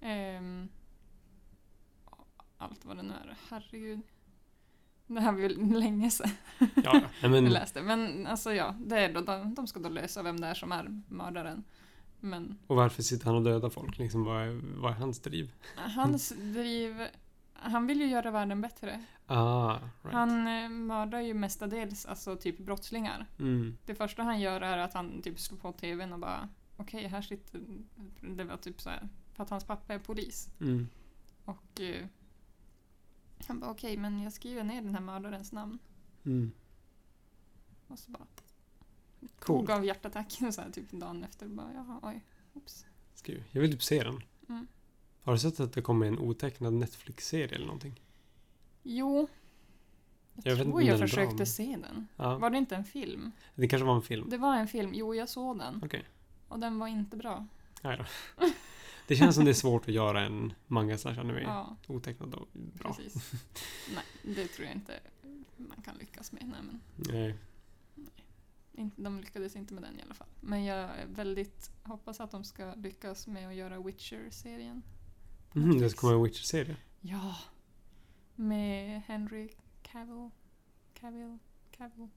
Ehm, 0.00 0.68
allt 2.58 2.84
vad 2.84 2.96
det 2.96 3.02
nu 3.02 3.12
är, 3.12 3.36
herregud. 3.48 4.00
Det 5.06 5.20
här 5.20 5.32
var 5.32 5.40
ju 5.40 5.48
länge 5.78 6.10
sedan 6.10 6.30
Ja. 6.58 6.92
Nej, 6.92 7.02
vi 7.22 7.28
men, 7.28 7.44
läste. 7.44 7.82
Men 7.82 8.26
alltså 8.26 8.54
ja, 8.54 8.74
det 8.86 8.98
är 8.98 9.12
då, 9.12 9.20
de, 9.20 9.54
de 9.54 9.66
ska 9.66 9.80
då 9.80 9.88
lösa 9.88 10.22
vem 10.22 10.40
det 10.40 10.46
är 10.46 10.54
som 10.54 10.72
är 10.72 11.02
mördaren. 11.08 11.64
Men 12.20 12.58
och 12.66 12.76
varför 12.76 13.02
sitter 13.02 13.26
han 13.26 13.34
och 13.34 13.42
dödar 13.42 13.70
folk? 13.70 13.98
Liksom, 13.98 14.24
vad, 14.24 14.42
är, 14.42 14.60
vad 14.80 14.92
är 14.92 14.96
hans 14.96 15.20
driv? 15.20 15.52
hans 15.76 16.28
driv, 16.28 17.06
han 17.52 17.86
vill 17.86 18.00
ju 18.00 18.06
göra 18.06 18.30
världen 18.30 18.60
bättre. 18.60 19.04
Ah, 19.26 19.72
right. 19.72 20.14
Han 20.14 20.46
eh, 20.46 20.68
mördar 20.68 21.20
ju 21.20 21.34
mestadels 21.34 22.06
alltså 22.06 22.36
typ 22.36 22.58
brottslingar. 22.58 23.26
Mm. 23.38 23.76
Det 23.86 23.94
första 23.94 24.22
han 24.22 24.40
gör 24.40 24.60
är 24.60 24.78
att 24.78 24.94
han 24.94 25.22
typ 25.22 25.40
slår 25.40 25.58
på 25.58 25.72
tvn 25.72 26.12
och 26.12 26.18
bara 26.18 26.48
okej, 26.76 27.06
här 27.06 27.22
sitter... 27.22 27.60
Det 28.20 28.44
var 28.44 28.56
typ 28.56 28.80
så 28.80 28.90
här, 28.90 29.08
för 29.34 29.42
att 29.42 29.50
hans 29.50 29.64
pappa 29.64 29.94
är 29.94 29.98
polis. 29.98 30.48
Mm. 30.60 30.88
Och 31.44 31.80
eh, 31.80 32.06
han 33.46 33.60
bara 33.60 33.70
okej, 33.70 33.96
men 33.96 34.22
jag 34.22 34.32
skriver 34.32 34.64
ner 34.64 34.82
den 34.82 34.94
här 34.94 35.00
mördarens 35.02 35.52
namn. 35.52 35.78
Mm. 36.24 36.52
Och 37.88 37.98
så 37.98 38.10
bara 38.10 38.26
Cool. 39.38 39.70
av 39.70 39.84
hjärtattacken 39.84 40.52
så 40.52 40.60
här, 40.60 40.70
typ 40.70 40.90
dagen 40.90 41.24
efter. 41.24 41.46
Och 41.46 41.52
bara 41.52 41.72
jaha, 41.74 42.00
oj, 42.02 42.24
oops. 42.54 42.86
Skriv. 43.14 43.44
Jag 43.50 43.60
vill 43.60 43.72
typ 43.72 43.82
se 43.82 44.02
den. 44.02 44.20
Mm. 44.48 44.66
Har 45.22 45.32
du 45.32 45.38
sett 45.38 45.60
att 45.60 45.72
det 45.72 45.82
kommer 45.82 46.06
en 46.06 46.18
otecknad 46.18 46.72
Netflix-serie 46.72 47.54
eller 47.56 47.66
någonting? 47.66 48.00
Jo. 48.82 49.28
Jag, 50.34 50.46
Jag 50.58 50.58
tror 50.66 50.82
jag 50.82 50.94
är 50.94 50.98
bra, 50.98 51.06
försökte 51.08 51.34
men- 51.36 51.46
se 51.46 51.76
den. 51.82 52.08
Ja. 52.16 52.38
Var 52.38 52.50
det 52.50 52.58
inte 52.58 52.76
en 52.76 52.84
film? 52.84 53.32
Det 53.54 53.68
kanske 53.68 53.86
var 53.86 53.96
en 53.96 54.02
film. 54.02 54.28
Det 54.30 54.38
var 54.38 54.56
en 54.56 54.68
film, 54.68 54.90
jo 54.94 55.14
jag 55.14 55.28
såg 55.28 55.58
den. 55.58 55.80
Okej. 55.84 56.04
Och 56.48 56.58
den 56.58 56.78
var 56.78 56.86
inte 56.88 57.16
bra. 57.16 57.46
Nej 57.82 57.96
då. 57.98 58.04
Det 59.08 59.16
känns 59.16 59.34
som 59.34 59.44
det 59.44 59.50
är 59.50 59.54
svårt 59.54 59.88
att 59.88 59.94
göra 59.94 60.20
en 60.20 60.52
manga 60.66 60.98
slash 60.98 61.18
anime 61.20 61.40
Ja, 61.42 61.76
otecknad 61.86 62.34
och 62.34 62.48
bra. 62.52 62.94
precis. 62.94 63.32
Nej, 63.94 64.34
det 64.34 64.46
tror 64.48 64.66
jag 64.66 64.76
inte 64.76 65.00
man 65.56 65.82
kan 65.84 65.96
lyckas 65.96 66.32
med. 66.32 66.42
Nej, 66.48 66.60
men 66.62 66.80
Nej. 67.12 67.34
de 68.96 69.20
lyckades 69.20 69.56
inte 69.56 69.74
med 69.74 69.82
den 69.82 69.98
i 69.98 70.02
alla 70.02 70.14
fall. 70.14 70.28
Men 70.40 70.64
jag 70.64 70.78
är 70.78 71.06
väldigt 71.06 71.70
hoppas 71.82 72.20
att 72.20 72.30
de 72.30 72.44
ska 72.44 72.74
lyckas 72.74 73.26
med 73.26 73.48
att 73.48 73.54
göra 73.54 73.78
Witcher-serien. 73.82 74.82
Mm, 75.54 75.78
det 75.78 75.90
ska 75.90 76.00
komma 76.00 76.12
en 76.12 76.22
Witcher-serie. 76.22 76.76
Ja. 77.00 77.36
Med 78.34 79.02
Henry 79.06 79.48
Cavill. 79.82 80.30
Cavill. 80.94 81.38
Cavill. 81.70 82.08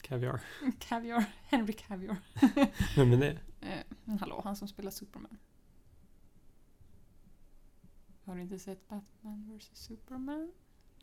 Caviar. 0.00 0.40
Caviar. 0.78 1.24
Henry 1.42 1.72
Caviar. 1.72 2.16
Vem 2.96 3.12
är 3.12 3.16
det? 3.16 3.38
Eh, 3.60 4.16
hallå, 4.20 4.40
han 4.44 4.56
som 4.56 4.68
spelar 4.68 4.90
Superman. 4.90 5.36
Har 8.28 8.34
du 8.36 8.42
inte 8.42 8.58
sett 8.58 8.88
Batman 8.88 9.58
vs 9.58 9.70
Superman? 9.78 10.52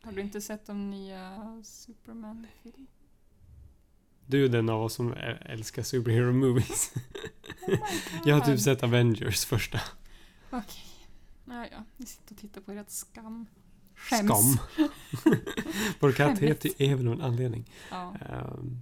Har 0.01 0.11
du 0.11 0.21
inte 0.21 0.41
sett 0.41 0.65
de 0.65 0.89
nya 0.89 1.61
Superman-filmerna? 1.63 2.87
Du 4.27 4.45
är 4.45 4.49
den 4.49 4.69
av 4.69 4.81
oss 4.81 4.93
som 4.93 5.13
älskar 5.41 5.83
superhero 5.83 6.33
movies. 6.33 6.93
Oh. 7.67 7.79
Jag 8.25 8.35
har 8.35 8.41
typ 8.45 8.59
sett 8.59 8.83
Avengers 8.83 9.45
första. 9.45 9.79
Okej. 10.49 10.83
Ja, 11.45 11.67
ja. 11.71 11.83
Ni 11.97 12.05
sitter 12.05 12.35
och 12.35 12.41
tittar 12.41 12.61
på 12.61 12.71
ert 12.71 12.89
skam. 12.89 13.45
Skäms. 13.95 14.29
Skam. 14.29 14.57
Vår 15.99 16.11
katt 16.11 16.39
heter 16.39 16.69
ju 16.69 16.87
Even 16.91 17.07
av 17.07 17.13
en 17.13 17.21
anledning. 17.21 17.69
Ja, 17.91 18.15
Ehm, 18.29 18.81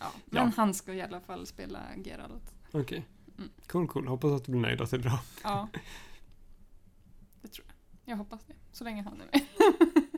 ja. 0.00 0.06
Men 0.26 0.44
Ja. 0.44 0.52
han 0.56 0.74
ska 0.74 0.94
i 0.94 1.02
alla 1.02 1.20
fall 1.20 1.46
spela 1.46 1.80
Geralt. 2.04 2.54
Okej. 2.72 3.04
Mm. 3.38 3.50
Cool, 3.66 3.88
cool. 3.88 4.06
Hoppas 4.08 4.32
att 4.32 4.44
du 4.44 4.52
blir 4.52 4.62
nöjd 4.62 4.80
att 4.80 4.90
det 4.90 4.96
är 4.96 5.00
bra. 5.02 5.20
Ja. 5.42 5.68
Det 7.42 7.48
tror 7.48 7.66
jag. 7.66 8.12
Jag 8.12 8.16
hoppas 8.16 8.44
det. 8.46 8.54
Så 8.72 8.84
länge 8.84 9.02
han 9.02 9.20
är 9.20 9.26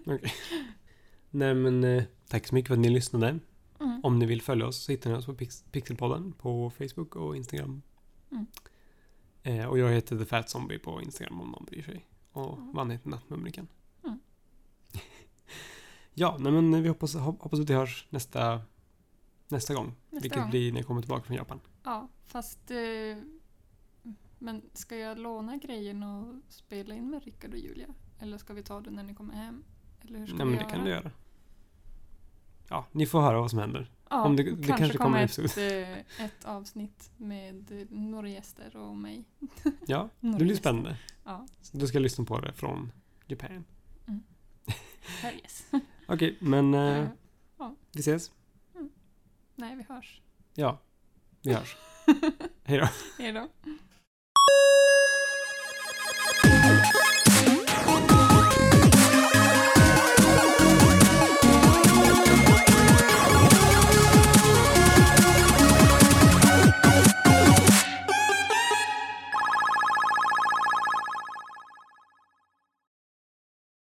med. 0.04 0.30
Nej 1.30 1.54
men 1.54 1.84
eh, 1.84 2.04
tack 2.28 2.46
så 2.46 2.54
mycket 2.54 2.68
för 2.68 2.74
att 2.74 2.80
ni 2.80 2.88
lyssnade. 2.88 3.38
Mm. 3.80 4.00
Om 4.04 4.18
ni 4.18 4.26
vill 4.26 4.42
följa 4.42 4.66
oss 4.66 4.84
så 4.84 4.92
hittar 4.92 5.10
ni 5.10 5.16
oss 5.16 5.26
på 5.26 5.34
Pix- 5.34 5.64
Pixelpodden 5.70 6.32
på 6.32 6.70
Facebook 6.70 7.16
och 7.16 7.36
Instagram. 7.36 7.82
Mm. 8.30 8.46
Eh, 9.42 9.66
och 9.66 9.78
jag 9.78 9.90
heter 9.92 10.18
The 10.18 10.24
Fat 10.24 10.50
Zombie 10.50 10.78
på 10.78 11.02
Instagram 11.02 11.40
om 11.40 11.50
någon 11.50 11.64
bryr 11.64 11.82
sig. 11.82 12.06
Och 12.32 12.58
Mm. 12.58 12.72
Vann 12.72 12.90
heter 12.90 13.08
Nattmumriken. 13.10 13.68
Mm. 14.04 14.18
ja, 16.14 16.36
nej 16.40 16.52
men 16.52 16.82
vi 16.82 16.88
hoppas, 16.88 17.14
hop- 17.14 17.42
hoppas 17.42 17.60
att 17.60 17.70
vi 17.70 17.74
hörs 17.74 18.06
nästa, 18.10 18.60
nästa 19.48 19.74
gång. 19.74 19.86
Nästa 20.10 20.22
vilket 20.22 20.40
gång. 20.40 20.50
blir 20.50 20.72
när 20.72 20.78
jag 20.78 20.86
kommer 20.86 21.00
tillbaka 21.02 21.22
från 21.24 21.36
Japan. 21.36 21.60
Ja, 21.84 22.08
fast... 22.26 22.70
Eh, 22.70 22.76
men 24.38 24.62
ska 24.72 24.96
jag 24.96 25.18
låna 25.18 25.56
grejen 25.56 26.02
och 26.02 26.34
spela 26.48 26.94
in 26.94 27.10
med 27.10 27.24
Rickard 27.24 27.52
och 27.52 27.58
Julia? 27.58 27.86
Eller 28.20 28.38
ska 28.38 28.54
vi 28.54 28.62
ta 28.62 28.80
det 28.80 28.90
när 28.90 29.02
ni 29.02 29.14
kommer 29.14 29.34
hem? 29.34 29.64
Eller 30.00 30.18
hur 30.18 30.26
ska 30.26 30.36
Nej 30.36 30.46
vi 30.46 30.50
men 30.50 30.58
det 30.58 30.62
göra? 30.64 30.70
kan 30.76 30.84
du 30.84 30.90
göra. 30.90 31.10
Ja, 32.68 32.86
ni 32.92 33.06
får 33.06 33.20
höra 33.20 33.40
vad 33.40 33.50
som 33.50 33.58
händer. 33.58 33.90
Ja, 34.10 34.22
Om 34.24 34.36
det- 34.36 34.42
det 34.56 34.66
kanske 34.72 34.98
kommer 34.98 35.18
en 35.18 35.24
ett, 35.24 35.58
eh, 35.58 36.24
ett 36.24 36.44
avsnitt 36.44 37.10
med 37.16 37.72
eh, 37.80 37.86
några 37.90 38.28
gäster 38.28 38.76
och 38.76 38.96
mig. 38.96 39.24
Ja, 39.86 40.08
det 40.20 40.44
blir 40.44 40.54
spännande. 40.56 40.96
Ja, 41.24 41.46
då 41.72 41.86
ska 41.86 41.98
lyssna 41.98 42.24
på 42.24 42.40
det 42.40 42.52
från 42.52 42.92
Japan. 43.26 43.64
hell 45.22 45.34
yes. 45.34 45.66
Okej, 46.08 46.36
men 46.40 46.74
eh, 46.74 47.08
Eh, 47.60 47.70
vi 47.92 48.00
ses. 48.00 48.32
nej, 49.54 49.76
vi 49.76 49.82
hörs. 49.94 50.20
Ja, 50.54 50.78
vi 51.42 51.52
hörs. 51.52 51.76
Hej 52.64 52.78
då. 52.78 52.88
Hej 53.18 53.32
då. 53.32 53.48